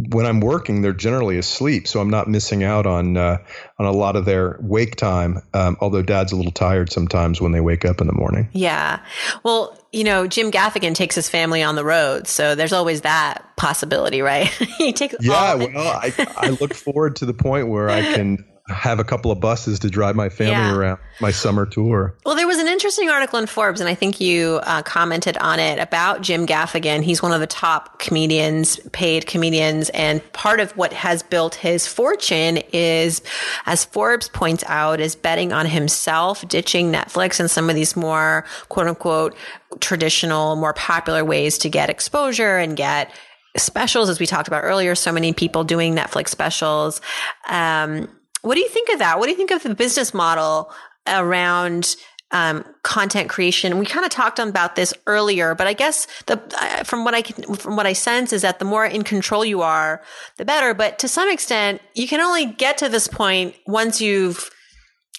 when 0.09 0.25
I'm 0.25 0.39
working, 0.39 0.81
they're 0.81 0.93
generally 0.93 1.37
asleep, 1.37 1.89
so 1.89 1.99
I'm 1.99 2.09
not 2.09 2.29
missing 2.29 2.63
out 2.63 2.85
on 2.85 3.17
uh, 3.17 3.39
on 3.77 3.85
a 3.85 3.91
lot 3.91 4.15
of 4.15 4.23
their 4.23 4.57
wake 4.61 4.95
time. 4.95 5.41
Um, 5.53 5.75
although 5.81 6.03
Dad's 6.03 6.31
a 6.31 6.37
little 6.37 6.53
tired 6.53 6.91
sometimes 6.91 7.41
when 7.41 7.51
they 7.51 7.61
wake 7.61 7.83
up 7.83 7.99
in 7.99 8.07
the 8.07 8.13
morning. 8.13 8.47
Yeah, 8.53 9.03
well, 9.43 9.76
you 9.91 10.03
know, 10.03 10.27
Jim 10.27 10.51
Gaffigan 10.51 10.93
takes 10.93 11.15
his 11.15 11.29
family 11.29 11.63
on 11.63 11.75
the 11.75 11.83
road, 11.83 12.27
so 12.27 12.55
there's 12.55 12.73
always 12.73 13.01
that 13.01 13.55
possibility, 13.55 14.21
right? 14.21 14.47
he 14.77 14.93
takes. 14.93 15.15
Yeah, 15.21 15.55
well, 15.55 15.77
I, 15.77 16.13
I 16.37 16.49
look 16.49 16.73
forward 16.73 17.15
to 17.17 17.25
the 17.25 17.33
point 17.33 17.69
where 17.69 17.89
I 17.89 18.01
can 18.01 18.45
have 18.69 18.99
a 18.99 19.03
couple 19.03 19.31
of 19.31 19.39
buses 19.39 19.79
to 19.79 19.89
drive 19.89 20.15
my 20.15 20.29
family 20.29 20.51
yeah. 20.51 20.75
around 20.75 20.99
my 21.21 21.31
summer 21.31 21.65
tour. 21.65 22.13
Well, 22.25 22.35
there 22.35 22.47
was 22.47 22.57
an 22.57 22.67
interesting 22.67 23.09
article 23.09 23.39
in 23.39 23.45
Forbes, 23.45 23.79
and 23.79 23.89
I 23.89 23.95
think 23.95 24.19
you 24.19 24.59
uh, 24.63 24.81
commented 24.81 25.37
on 25.37 25.59
it 25.59 25.79
about 25.79 26.21
Jim 26.21 26.45
Gaffigan. 26.45 27.01
He's 27.01 27.21
one 27.21 27.31
of 27.31 27.39
the 27.39 27.47
top 27.47 27.99
comedians, 27.99 28.79
paid 28.91 29.25
comedians, 29.25 29.89
and 29.91 30.21
part 30.33 30.59
of 30.59 30.75
what 30.75 30.91
has 30.93 31.23
built 31.23 31.55
his 31.55 31.87
fortune 31.87 32.57
is, 32.73 33.21
as 33.65 33.85
Forbes 33.85 34.27
points 34.29 34.63
out, 34.67 34.99
is 34.99 35.15
betting 35.15 35.53
on 35.53 35.65
himself, 35.65 36.45
ditching 36.47 36.91
Netflix 36.91 37.39
and 37.39 37.49
some 37.49 37.69
of 37.69 37.75
these 37.75 37.95
more 37.95 38.43
quote 38.67 38.87
unquote 38.87 39.35
traditional, 39.79 40.55
more 40.55 40.73
popular 40.73 41.23
ways 41.23 41.57
to 41.59 41.69
get 41.69 41.89
exposure 41.89 42.57
and 42.57 42.75
get 42.75 43.11
specials, 43.55 44.09
as 44.09 44.19
we 44.19 44.25
talked 44.25 44.47
about 44.47 44.63
earlier. 44.63 44.93
So 44.93 45.11
many 45.11 45.33
people 45.33 45.63
doing 45.63 45.95
Netflix 45.95 46.29
specials. 46.29 47.01
Um, 47.47 48.07
what 48.47 48.55
do 48.55 48.61
you 48.61 48.69
think 48.69 48.89
of 48.89 48.99
that? 48.99 49.19
What 49.19 49.25
do 49.25 49.31
you 49.31 49.37
think 49.37 49.51
of 49.51 49.63
the 49.63 49.75
business 49.75 50.13
model 50.13 50.71
around 51.05 51.95
um, 52.31 52.63
content 52.83 53.29
creation? 53.29 53.77
We 53.77 53.85
kind 53.85 54.05
of 54.05 54.11
talked 54.11 54.39
about 54.39 54.75
this 54.75 54.93
earlier, 55.05 55.53
but 55.53 55.67
I 55.67 55.73
guess 55.73 56.07
the 56.25 56.37
from 56.85 57.03
what 57.03 57.13
I 57.13 57.21
can, 57.21 57.55
from 57.55 57.75
what 57.75 57.85
I 57.85 57.93
sense 57.93 58.31
is 58.31 58.43
that 58.43 58.59
the 58.59 58.65
more 58.65 58.85
in 58.85 59.03
control 59.03 59.43
you 59.43 59.61
are, 59.61 60.01
the 60.37 60.45
better. 60.45 60.73
But 60.73 60.99
to 60.99 61.07
some 61.07 61.29
extent, 61.29 61.81
you 61.93 62.07
can 62.07 62.21
only 62.21 62.45
get 62.45 62.77
to 62.79 62.89
this 62.89 63.07
point 63.07 63.55
once 63.67 64.01
you've 64.01 64.49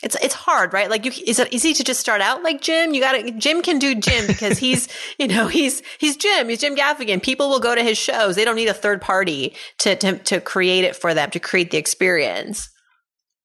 it's 0.02 0.16
it's 0.22 0.34
hard, 0.34 0.72
right? 0.72 0.88
Like, 0.88 1.04
you, 1.04 1.12
is 1.26 1.38
it 1.38 1.52
easy 1.52 1.74
to 1.74 1.84
just 1.84 1.98
start 1.98 2.20
out 2.20 2.42
like 2.42 2.60
Jim? 2.60 2.94
You 2.94 3.00
got 3.00 3.12
to 3.12 3.30
Jim 3.32 3.62
can 3.62 3.78
do 3.78 3.94
Jim 3.94 4.26
because 4.26 4.56
he's 4.64 4.88
you 5.18 5.28
know 5.28 5.48
he's 5.48 5.82
he's 5.98 6.16
Jim. 6.16 6.48
He's 6.48 6.60
Jim 6.60 6.76
Gaffigan. 6.76 7.22
People 7.22 7.50
will 7.50 7.60
go 7.60 7.74
to 7.74 7.82
his 7.82 7.98
shows. 7.98 8.36
They 8.36 8.44
don't 8.44 8.56
need 8.56 8.68
a 8.68 8.74
third 8.74 9.02
party 9.02 9.54
to 9.78 9.96
to 9.96 10.18
to 10.18 10.40
create 10.40 10.84
it 10.84 10.96
for 10.96 11.14
them 11.14 11.30
to 11.32 11.40
create 11.40 11.70
the 11.70 11.78
experience. 11.78 12.70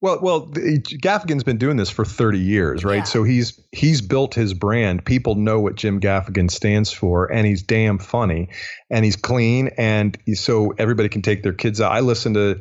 Well, 0.04 0.18
well, 0.20 0.46
Gaffigan's 0.48 1.44
been 1.44 1.56
doing 1.56 1.78
this 1.78 1.88
for 1.88 2.04
30 2.04 2.38
years, 2.38 2.84
right? 2.84 2.96
Yeah. 2.96 3.02
So 3.04 3.24
he's 3.24 3.58
he's 3.72 4.02
built 4.02 4.34
his 4.34 4.52
brand. 4.52 5.02
People 5.06 5.34
know 5.34 5.60
what 5.60 5.76
Jim 5.76 5.98
Gaffigan 5.98 6.50
stands 6.50 6.92
for, 6.92 7.32
and 7.32 7.46
he's 7.46 7.62
damn 7.62 7.98
funny, 7.98 8.50
and 8.90 9.02
he's 9.02 9.16
clean, 9.16 9.70
and 9.78 10.18
so 10.34 10.74
everybody 10.76 11.08
can 11.08 11.22
take 11.22 11.42
their 11.42 11.54
kids 11.54 11.80
out. 11.80 11.90
I 11.90 12.00
listen 12.00 12.34
to 12.34 12.60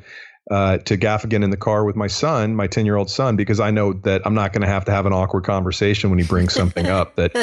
uh, 0.49 0.77
to 0.77 0.97
Gaffigan 0.97 1.43
in 1.43 1.49
the 1.49 1.57
car 1.57 1.83
with 1.83 1.97
my 1.97 2.07
son, 2.07 2.55
my 2.55 2.67
10 2.67 2.85
year 2.85 2.95
old 2.95 3.09
son, 3.09 3.35
because 3.35 3.59
I 3.59 3.71
know 3.71 3.91
that 3.91 4.21
I'm 4.23 4.35
not 4.35 4.53
going 4.53 4.61
to 4.61 4.67
have 4.67 4.85
to 4.85 4.91
have 4.93 5.05
an 5.05 5.11
awkward 5.11 5.43
conversation 5.43 6.09
when 6.09 6.19
he 6.19 6.25
brings 6.25 6.53
something 6.53 6.87
up 6.87 7.17
that, 7.17 7.33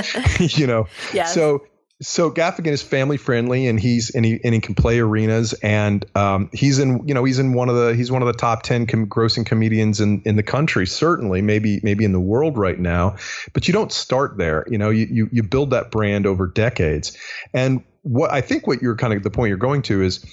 you 0.56 0.66
know, 0.66 0.86
yes. 1.12 1.34
so 1.34 1.62
so 2.02 2.30
Gaffigan 2.30 2.68
is 2.72 2.82
family 2.82 3.18
friendly, 3.18 3.66
and 3.66 3.78
he's 3.78 4.10
and 4.10 4.24
he 4.24 4.40
and 4.42 4.54
he 4.54 4.60
can 4.60 4.74
play 4.74 5.00
arenas, 5.00 5.52
and 5.62 6.04
um, 6.16 6.48
he's 6.52 6.78
in 6.78 7.06
you 7.06 7.12
know 7.12 7.24
he's 7.24 7.38
in 7.38 7.52
one 7.52 7.68
of 7.68 7.76
the 7.76 7.94
he's 7.94 8.10
one 8.10 8.22
of 8.22 8.26
the 8.26 8.32
top 8.32 8.62
ten 8.62 8.86
com- 8.86 9.06
grossing 9.06 9.44
comedians 9.44 10.00
in 10.00 10.22
in 10.24 10.36
the 10.36 10.42
country, 10.42 10.86
certainly 10.86 11.42
maybe 11.42 11.78
maybe 11.82 12.04
in 12.04 12.12
the 12.12 12.20
world 12.20 12.56
right 12.56 12.78
now. 12.78 13.16
But 13.52 13.68
you 13.68 13.74
don't 13.74 13.92
start 13.92 14.38
there, 14.38 14.64
you 14.70 14.78
know. 14.78 14.88
You 14.88 15.06
you 15.10 15.28
you 15.30 15.42
build 15.42 15.70
that 15.70 15.90
brand 15.90 16.26
over 16.26 16.46
decades, 16.46 17.16
and 17.52 17.84
what 18.02 18.32
I 18.32 18.40
think 18.40 18.66
what 18.66 18.80
you're 18.80 18.96
kind 18.96 19.12
of 19.12 19.22
the 19.22 19.30
point 19.30 19.50
you're 19.50 19.58
going 19.58 19.82
to 19.82 20.02
is 20.02 20.24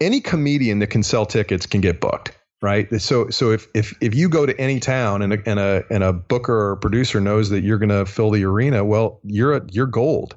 any 0.00 0.20
comedian 0.20 0.80
that 0.80 0.88
can 0.88 1.04
sell 1.04 1.26
tickets 1.26 1.66
can 1.66 1.80
get 1.80 2.00
booked 2.00 2.32
right? 2.64 2.88
So 2.98 3.28
so 3.28 3.50
if 3.50 3.68
if 3.74 3.94
if 4.00 4.14
you 4.14 4.26
go 4.26 4.46
to 4.46 4.58
any 4.58 4.80
town 4.80 5.20
and 5.20 5.34
a 5.34 5.38
and 5.44 5.60
a 5.60 5.84
and 5.90 6.02
a 6.02 6.14
booker 6.14 6.70
or 6.70 6.76
producer 6.76 7.20
knows 7.20 7.50
that 7.50 7.62
you're 7.62 7.76
going 7.76 7.90
to 7.90 8.06
fill 8.06 8.30
the 8.30 8.42
arena, 8.42 8.82
well, 8.82 9.20
you're 9.22 9.56
a, 9.56 9.62
you're 9.70 9.86
gold. 9.86 10.34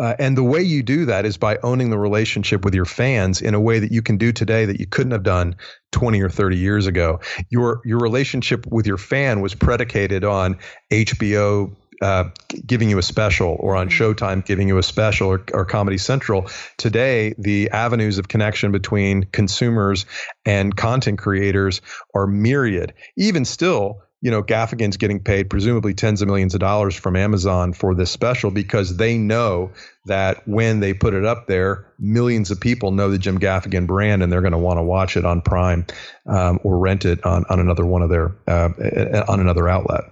Uh, 0.00 0.14
and 0.20 0.38
the 0.38 0.44
way 0.44 0.62
you 0.62 0.84
do 0.84 1.04
that 1.04 1.26
is 1.26 1.36
by 1.36 1.58
owning 1.64 1.90
the 1.90 1.98
relationship 1.98 2.64
with 2.64 2.74
your 2.74 2.84
fans 2.84 3.42
in 3.42 3.54
a 3.54 3.60
way 3.60 3.80
that 3.80 3.90
you 3.90 4.02
can 4.02 4.16
do 4.16 4.32
today 4.32 4.64
that 4.64 4.78
you 4.78 4.86
couldn't 4.86 5.10
have 5.10 5.24
done 5.24 5.56
20 5.90 6.20
or 6.20 6.28
30 6.28 6.56
years 6.56 6.86
ago. 6.86 7.18
Your 7.50 7.80
your 7.84 7.98
relationship 7.98 8.66
with 8.68 8.86
your 8.86 8.98
fan 8.98 9.40
was 9.40 9.52
predicated 9.52 10.22
on 10.22 10.56
HBO 10.92 11.74
uh, 12.00 12.24
giving 12.66 12.90
you 12.90 12.98
a 12.98 13.02
special 13.02 13.56
or 13.58 13.76
on 13.76 13.88
mm-hmm. 13.88 14.02
Showtime 14.02 14.44
giving 14.44 14.68
you 14.68 14.78
a 14.78 14.82
special 14.82 15.28
or, 15.28 15.44
or, 15.52 15.64
Comedy 15.64 15.98
Central. 15.98 16.48
Today, 16.76 17.34
the 17.38 17.70
avenues 17.70 18.18
of 18.18 18.28
connection 18.28 18.72
between 18.72 19.24
consumers 19.24 20.06
and 20.44 20.74
content 20.76 21.18
creators 21.18 21.80
are 22.14 22.26
myriad. 22.26 22.94
Even 23.16 23.44
still, 23.44 24.02
you 24.24 24.30
know, 24.30 24.42
Gaffigan's 24.42 24.96
getting 24.96 25.20
paid 25.20 25.50
presumably 25.50 25.92
tens 25.92 26.22
of 26.22 26.28
millions 26.28 26.54
of 26.54 26.60
dollars 26.60 26.94
from 26.96 27.14
Amazon 27.14 27.74
for 27.74 27.94
this 27.94 28.10
special 28.10 28.50
because 28.50 28.96
they 28.96 29.18
know 29.18 29.72
that 30.06 30.48
when 30.48 30.80
they 30.80 30.94
put 30.94 31.12
it 31.12 31.26
up 31.26 31.46
there, 31.46 31.92
millions 31.98 32.50
of 32.50 32.58
people 32.58 32.90
know 32.90 33.10
the 33.10 33.18
Jim 33.18 33.38
Gaffigan 33.38 33.86
brand 33.86 34.22
and 34.22 34.32
they're 34.32 34.40
going 34.40 34.52
to 34.52 34.58
want 34.58 34.78
to 34.78 34.82
watch 34.82 35.18
it 35.18 35.26
on 35.26 35.42
Prime 35.42 35.84
um, 36.24 36.58
or 36.62 36.78
rent 36.78 37.04
it 37.04 37.24
on, 37.26 37.44
on 37.50 37.60
another 37.60 37.84
one 37.84 38.00
of 38.00 38.08
their 38.08 38.34
uh, 38.46 39.24
on 39.28 39.40
another 39.40 39.68
outlet. 39.68 40.04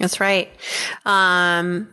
That's 0.00 0.18
right. 0.18 0.50
Um, 1.04 1.88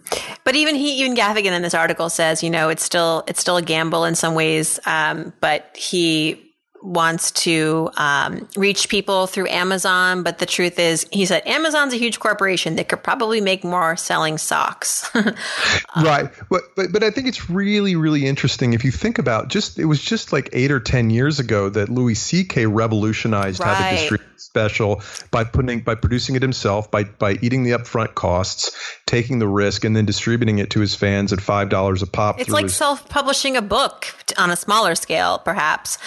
but 0.46 0.56
even 0.56 0.76
he, 0.76 1.02
even 1.02 1.16
Gaffigan 1.16 1.52
in 1.52 1.62
this 1.62 1.74
article 1.74 2.10
says, 2.10 2.42
you 2.42 2.50
know, 2.50 2.70
it's 2.70 2.84
still, 2.84 3.24
it's 3.28 3.42
still 3.42 3.58
a 3.58 3.62
gamble 3.62 4.06
in 4.06 4.16
some 4.16 4.34
ways. 4.34 4.80
Um, 4.86 5.34
but 5.42 5.76
he 5.76 6.48
wants 6.82 7.32
to 7.32 7.90
um, 7.98 8.48
reach 8.56 8.90
people 8.90 9.28
through 9.28 9.48
Amazon, 9.50 10.24
but 10.24 10.40
the 10.40 10.46
truth 10.46 10.80
is, 10.80 11.06
he 11.12 11.26
said 11.26 11.46
Amazon's 11.46 11.94
a 11.94 11.98
huge 11.98 12.20
corporation 12.20 12.76
that 12.76 12.88
could 12.88 13.04
probably 13.04 13.42
make 13.42 13.64
more 13.64 13.96
selling 13.98 14.38
socks. 14.38 15.10
right, 15.96 16.30
but, 16.50 16.62
but 16.76 16.92
but 16.92 17.04
I 17.04 17.12
think 17.12 17.28
it's 17.28 17.50
really 17.50 17.96
really 17.96 18.26
interesting 18.26 18.74
if 18.74 18.84
you 18.86 18.92
think 18.92 19.20
about 19.20 19.50
just 19.50 19.80
it 19.80 19.86
was 19.86 20.02
just 20.02 20.32
like 20.32 20.50
eight 20.54 20.72
or 20.72 20.80
ten 20.80 21.10
years 21.10 21.40
ago 21.40 21.70
that 21.70 21.90
Louis 21.90 22.16
C.K. 22.16 22.68
revolutionized 22.68 23.60
right. 23.60 23.76
how 23.76 23.90
to 23.90 23.96
distribute 23.96 24.37
special 24.38 25.02
by 25.32 25.44
putting 25.44 25.82
by 25.82 25.96
producing 25.96 26.36
it 26.36 26.42
himself 26.42 26.90
by 26.92 27.04
by 27.04 27.34
eating 27.42 27.64
the 27.64 27.72
upfront 27.72 28.16
costs, 28.16 28.76
taking 29.06 29.40
the 29.40 29.48
risk, 29.48 29.84
and 29.84 29.96
then 29.96 30.06
distributing 30.06 30.60
it 30.60 30.70
to 30.72 30.80
his 30.80 30.96
fans 30.96 31.34
at 31.34 31.42
five 31.42 31.70
dollars 31.70 32.02
a 32.02 32.08
pop. 32.08 32.40
It's 32.40 32.50
like 32.50 32.64
his- 32.64 32.76
self-publishing 32.76 33.58
a 33.58 33.62
book 33.62 34.08
on 34.38 34.52
a 34.52 34.56
smaller 34.56 34.96
scale, 34.96 35.40
perhaps. 35.40 35.98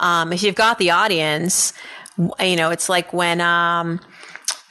Um, 0.00 0.32
if 0.32 0.42
you've 0.42 0.54
got 0.54 0.78
the 0.78 0.90
audience, 0.90 1.72
you 2.40 2.56
know, 2.56 2.70
it's 2.70 2.88
like 2.88 3.12
when. 3.12 3.40
Um, 3.40 4.00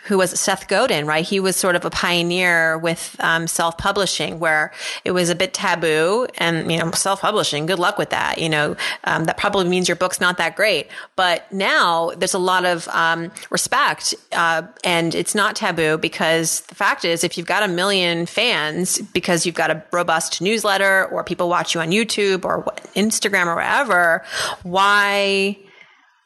who 0.06 0.20
was 0.20 0.40
Seth 0.40 0.68
Godin, 0.68 1.08
right? 1.08 1.26
He 1.26 1.40
was 1.40 1.56
sort 1.56 1.76
of 1.76 1.84
a 1.84 1.90
pioneer 1.90 2.78
with 2.78 3.16
um, 3.20 3.48
self 3.48 3.78
publishing, 3.78 4.40
where 4.40 4.72
it 5.04 5.12
was 5.12 5.30
a 5.30 5.36
bit 5.36 5.54
taboo, 5.54 6.28
and 6.38 6.72
you 6.72 6.78
know, 6.78 6.92
self 6.92 7.22
publishing. 7.22 7.66
Good 7.66 7.80
luck 7.80 7.98
with 7.98 8.12
that. 8.12 8.38
You 8.38 8.50
know, 8.50 8.76
um, 9.04 9.26
that 9.26 9.38
probably 9.38 9.68
means 9.68 9.88
your 9.88 9.96
book's 9.96 10.22
not 10.22 10.38
that 10.38 10.56
great. 10.56 10.88
But 11.16 11.52
now 11.52 12.12
there's 12.18 12.36
a 12.36 12.40
lot 12.40 12.66
of 12.66 12.88
um, 12.90 13.32
respect, 13.50 14.14
uh, 14.32 14.64
and 14.84 15.16
it's 15.16 15.34
not 15.34 15.56
taboo 15.56 15.98
because 15.98 16.62
the 16.62 16.76
fact 16.76 17.04
is, 17.04 17.24
if 17.24 17.38
you've 17.38 17.48
got 17.48 17.64
a 17.64 17.68
million 17.68 18.28
fans 18.28 19.00
because 19.00 19.46
you've 19.46 19.56
got 19.56 19.72
a 19.72 19.84
robust 19.92 20.42
newsletter, 20.42 21.06
or 21.06 21.24
people 21.24 21.50
watch 21.50 21.74
you 21.74 21.82
on 21.82 21.90
YouTube 21.90 22.46
or 22.46 22.64
Instagram 22.96 23.48
or 23.48 23.56
wherever, 23.56 24.24
why? 24.64 25.58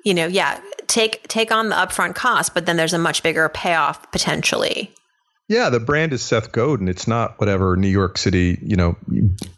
You 0.03 0.13
know, 0.13 0.27
yeah, 0.27 0.59
take 0.87 1.27
take 1.27 1.51
on 1.51 1.69
the 1.69 1.75
upfront 1.75 2.15
cost, 2.15 2.53
but 2.53 2.65
then 2.65 2.77
there's 2.77 2.93
a 2.93 2.99
much 2.99 3.23
bigger 3.23 3.47
payoff 3.49 4.11
potentially. 4.11 4.93
Yeah, 5.47 5.69
the 5.69 5.79
brand 5.79 6.13
is 6.13 6.21
Seth 6.21 6.51
Godin. 6.51 6.87
It's 6.87 7.07
not 7.07 7.39
whatever 7.39 7.75
New 7.75 7.87
York 7.87 8.17
City, 8.17 8.59
you 8.61 8.75
know, 8.75 8.95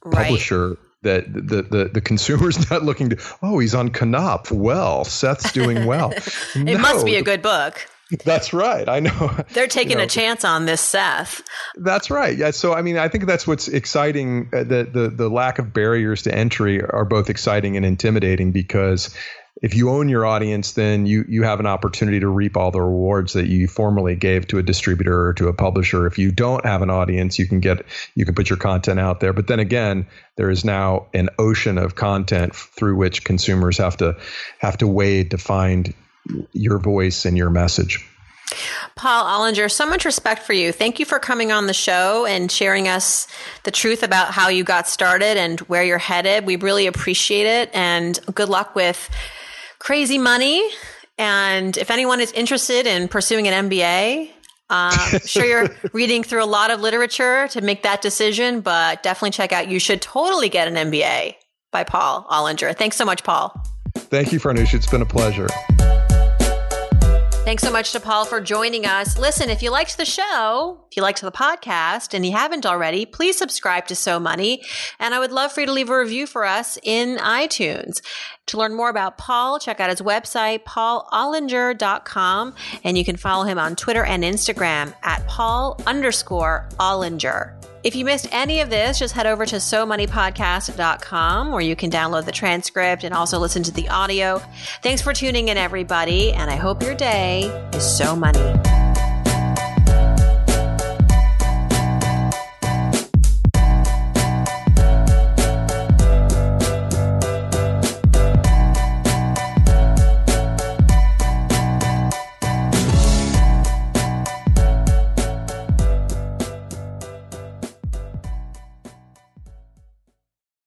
publisher 0.09 0.69
right. 0.69 0.77
that 1.03 1.33
the, 1.33 1.63
the 1.63 1.89
the 1.93 2.01
consumer's 2.01 2.69
not 2.71 2.83
looking 2.83 3.09
to. 3.09 3.17
Oh, 3.41 3.59
he's 3.59 3.75
on 3.75 3.89
Knopf. 3.89 4.51
Well, 4.51 5.03
Seth's 5.03 5.51
doing 5.51 5.85
well. 5.85 6.11
it 6.55 6.63
no. 6.63 6.77
must 6.77 7.05
be 7.05 7.15
a 7.15 7.23
good 7.23 7.41
book. 7.41 7.87
That's 8.25 8.53
right. 8.53 8.87
I 8.89 8.99
know. 8.99 9.35
They're 9.53 9.67
taking 9.67 9.91
you 9.91 9.97
know, 9.97 10.03
a 10.03 10.07
chance 10.07 10.43
on 10.43 10.65
this 10.65 10.81
Seth. 10.81 11.41
That's 11.75 12.09
right. 12.09 12.37
Yeah. 12.37 12.51
So 12.51 12.73
I 12.73 12.81
mean, 12.81 12.97
I 12.97 13.07
think 13.07 13.25
that's 13.25 13.47
what's 13.47 13.69
exciting. 13.69 14.49
Uh, 14.53 14.63
the 14.63 14.83
the 14.83 15.09
the 15.09 15.29
lack 15.29 15.59
of 15.59 15.71
barriers 15.73 16.23
to 16.23 16.35
entry 16.35 16.81
are 16.81 17.05
both 17.05 17.29
exciting 17.29 17.77
and 17.77 17.85
intimidating 17.85 18.51
because 18.51 19.15
if 19.61 19.75
you 19.75 19.91
own 19.91 20.09
your 20.09 20.25
audience, 20.25 20.71
then 20.71 21.05
you 21.05 21.23
you 21.27 21.43
have 21.43 21.59
an 21.59 21.67
opportunity 21.67 22.19
to 22.19 22.27
reap 22.27 22.57
all 22.57 22.71
the 22.71 22.81
rewards 22.81 23.33
that 23.33 23.47
you 23.47 23.67
formerly 23.67 24.15
gave 24.15 24.47
to 24.47 24.57
a 24.57 24.63
distributor 24.63 25.27
or 25.27 25.33
to 25.35 25.47
a 25.49 25.53
publisher. 25.53 26.07
If 26.07 26.17
you 26.17 26.31
don't 26.31 26.65
have 26.65 26.81
an 26.81 26.89
audience, 26.89 27.37
you 27.37 27.47
can 27.47 27.59
get 27.59 27.85
you 28.15 28.25
can 28.25 28.33
put 28.33 28.49
your 28.49 28.57
content 28.57 28.99
out 28.99 29.19
there. 29.19 29.33
But 29.33 29.47
then 29.47 29.59
again, 29.59 30.07
there 30.35 30.49
is 30.49 30.65
now 30.65 31.07
an 31.13 31.29
ocean 31.37 31.77
of 31.77 31.93
content 31.93 32.55
through 32.55 32.95
which 32.95 33.23
consumers 33.23 33.77
have 33.77 33.97
to 33.97 34.17
have 34.59 34.77
to 34.79 34.87
wade 34.87 35.31
to 35.31 35.37
find 35.37 35.93
your 36.53 36.79
voice 36.79 37.25
and 37.25 37.37
your 37.37 37.51
message. 37.51 38.07
Paul 38.95 39.25
Ollinger, 39.25 39.71
so 39.71 39.87
much 39.87 40.05
respect 40.05 40.43
for 40.43 40.53
you. 40.53 40.71
Thank 40.71 40.99
you 40.99 41.05
for 41.05 41.19
coming 41.19 41.51
on 41.51 41.67
the 41.67 41.73
show 41.73 42.25
and 42.25 42.51
sharing 42.51 42.87
us 42.87 43.27
the 43.63 43.71
truth 43.71 44.03
about 44.03 44.33
how 44.33 44.49
you 44.49 44.63
got 44.63 44.87
started 44.87 45.37
and 45.37 45.59
where 45.61 45.83
you're 45.83 45.97
headed. 45.97 46.45
We 46.45 46.57
really 46.57 46.87
appreciate 46.87 47.45
it 47.45 47.69
and 47.73 48.19
good 48.33 48.49
luck 48.49 48.75
with 48.75 49.09
crazy 49.81 50.19
money. 50.19 50.69
And 51.17 51.75
if 51.75 51.89
anyone 51.89 52.21
is 52.21 52.31
interested 52.33 52.85
in 52.85 53.07
pursuing 53.07 53.47
an 53.47 53.69
MBA, 53.69 54.29
um, 54.29 54.29
I'm 54.69 55.19
sure 55.25 55.43
you're 55.43 55.69
reading 55.91 56.23
through 56.23 56.43
a 56.43 56.45
lot 56.45 56.71
of 56.71 56.79
literature 56.79 57.47
to 57.49 57.61
make 57.61 57.83
that 57.83 58.01
decision, 58.01 58.61
but 58.61 59.03
definitely 59.03 59.31
check 59.31 59.51
out 59.51 59.67
You 59.67 59.79
Should 59.79 60.01
Totally 60.01 60.49
Get 60.49 60.67
an 60.67 60.75
MBA 60.75 61.35
by 61.71 61.83
Paul 61.83 62.25
Ollinger. 62.29 62.75
Thanks 62.75 62.95
so 62.95 63.05
much, 63.05 63.23
Paul. 63.23 63.53
Thank 63.95 64.31
you, 64.31 64.39
Farnoosh. 64.39 64.73
It's 64.73 64.87
been 64.87 65.01
a 65.01 65.05
pleasure. 65.05 65.47
Thanks 67.43 67.63
so 67.63 67.71
much 67.71 67.91
to 67.93 67.99
Paul 67.99 68.25
for 68.25 68.39
joining 68.39 68.85
us. 68.85 69.17
Listen, 69.17 69.49
if 69.49 69.63
you 69.63 69.71
liked 69.71 69.97
the 69.97 70.05
show, 70.05 70.85
if 70.89 70.95
you 70.95 71.01
liked 71.01 71.21
the 71.21 71.31
podcast 71.31 72.13
and 72.13 72.23
you 72.23 72.33
haven't 72.33 72.67
already, 72.67 73.03
please 73.03 73.35
subscribe 73.35 73.87
to 73.87 73.95
So 73.95 74.19
Money. 74.19 74.61
And 74.99 75.15
I 75.15 75.19
would 75.19 75.31
love 75.31 75.51
for 75.51 75.61
you 75.61 75.65
to 75.65 75.73
leave 75.73 75.89
a 75.89 75.97
review 75.97 76.27
for 76.27 76.45
us 76.45 76.77
in 76.83 77.17
iTunes. 77.17 78.01
To 78.45 78.57
learn 78.57 78.75
more 78.75 78.89
about 78.89 79.17
Paul, 79.17 79.57
check 79.57 79.79
out 79.79 79.89
his 79.89 80.01
website, 80.01 80.63
paulollinger.com. 80.65 82.53
And 82.83 82.97
you 82.97 83.03
can 83.03 83.17
follow 83.17 83.43
him 83.43 83.57
on 83.57 83.75
Twitter 83.75 84.05
and 84.05 84.23
Instagram 84.23 84.93
at 85.01 85.25
paul 85.27 85.81
underscore 85.87 86.69
ollinger. 86.79 87.55
If 87.83 87.95
you 87.95 88.05
missed 88.05 88.27
any 88.31 88.59
of 88.59 88.69
this, 88.69 88.99
just 88.99 89.15
head 89.15 89.25
over 89.25 89.43
to 89.43 89.55
SoMoneyPodcast.com 89.55 91.51
where 91.51 91.61
you 91.61 91.75
can 91.75 91.89
download 91.89 92.25
the 92.25 92.31
transcript 92.31 93.03
and 93.03 93.13
also 93.13 93.39
listen 93.39 93.63
to 93.63 93.71
the 93.71 93.89
audio. 93.89 94.39
Thanks 94.83 95.01
for 95.01 95.13
tuning 95.13 95.47
in, 95.47 95.57
everybody, 95.57 96.31
and 96.31 96.51
I 96.51 96.57
hope 96.57 96.83
your 96.83 96.93
day 96.93 97.45
is 97.73 97.97
so 97.97 98.15
money. 98.15 98.90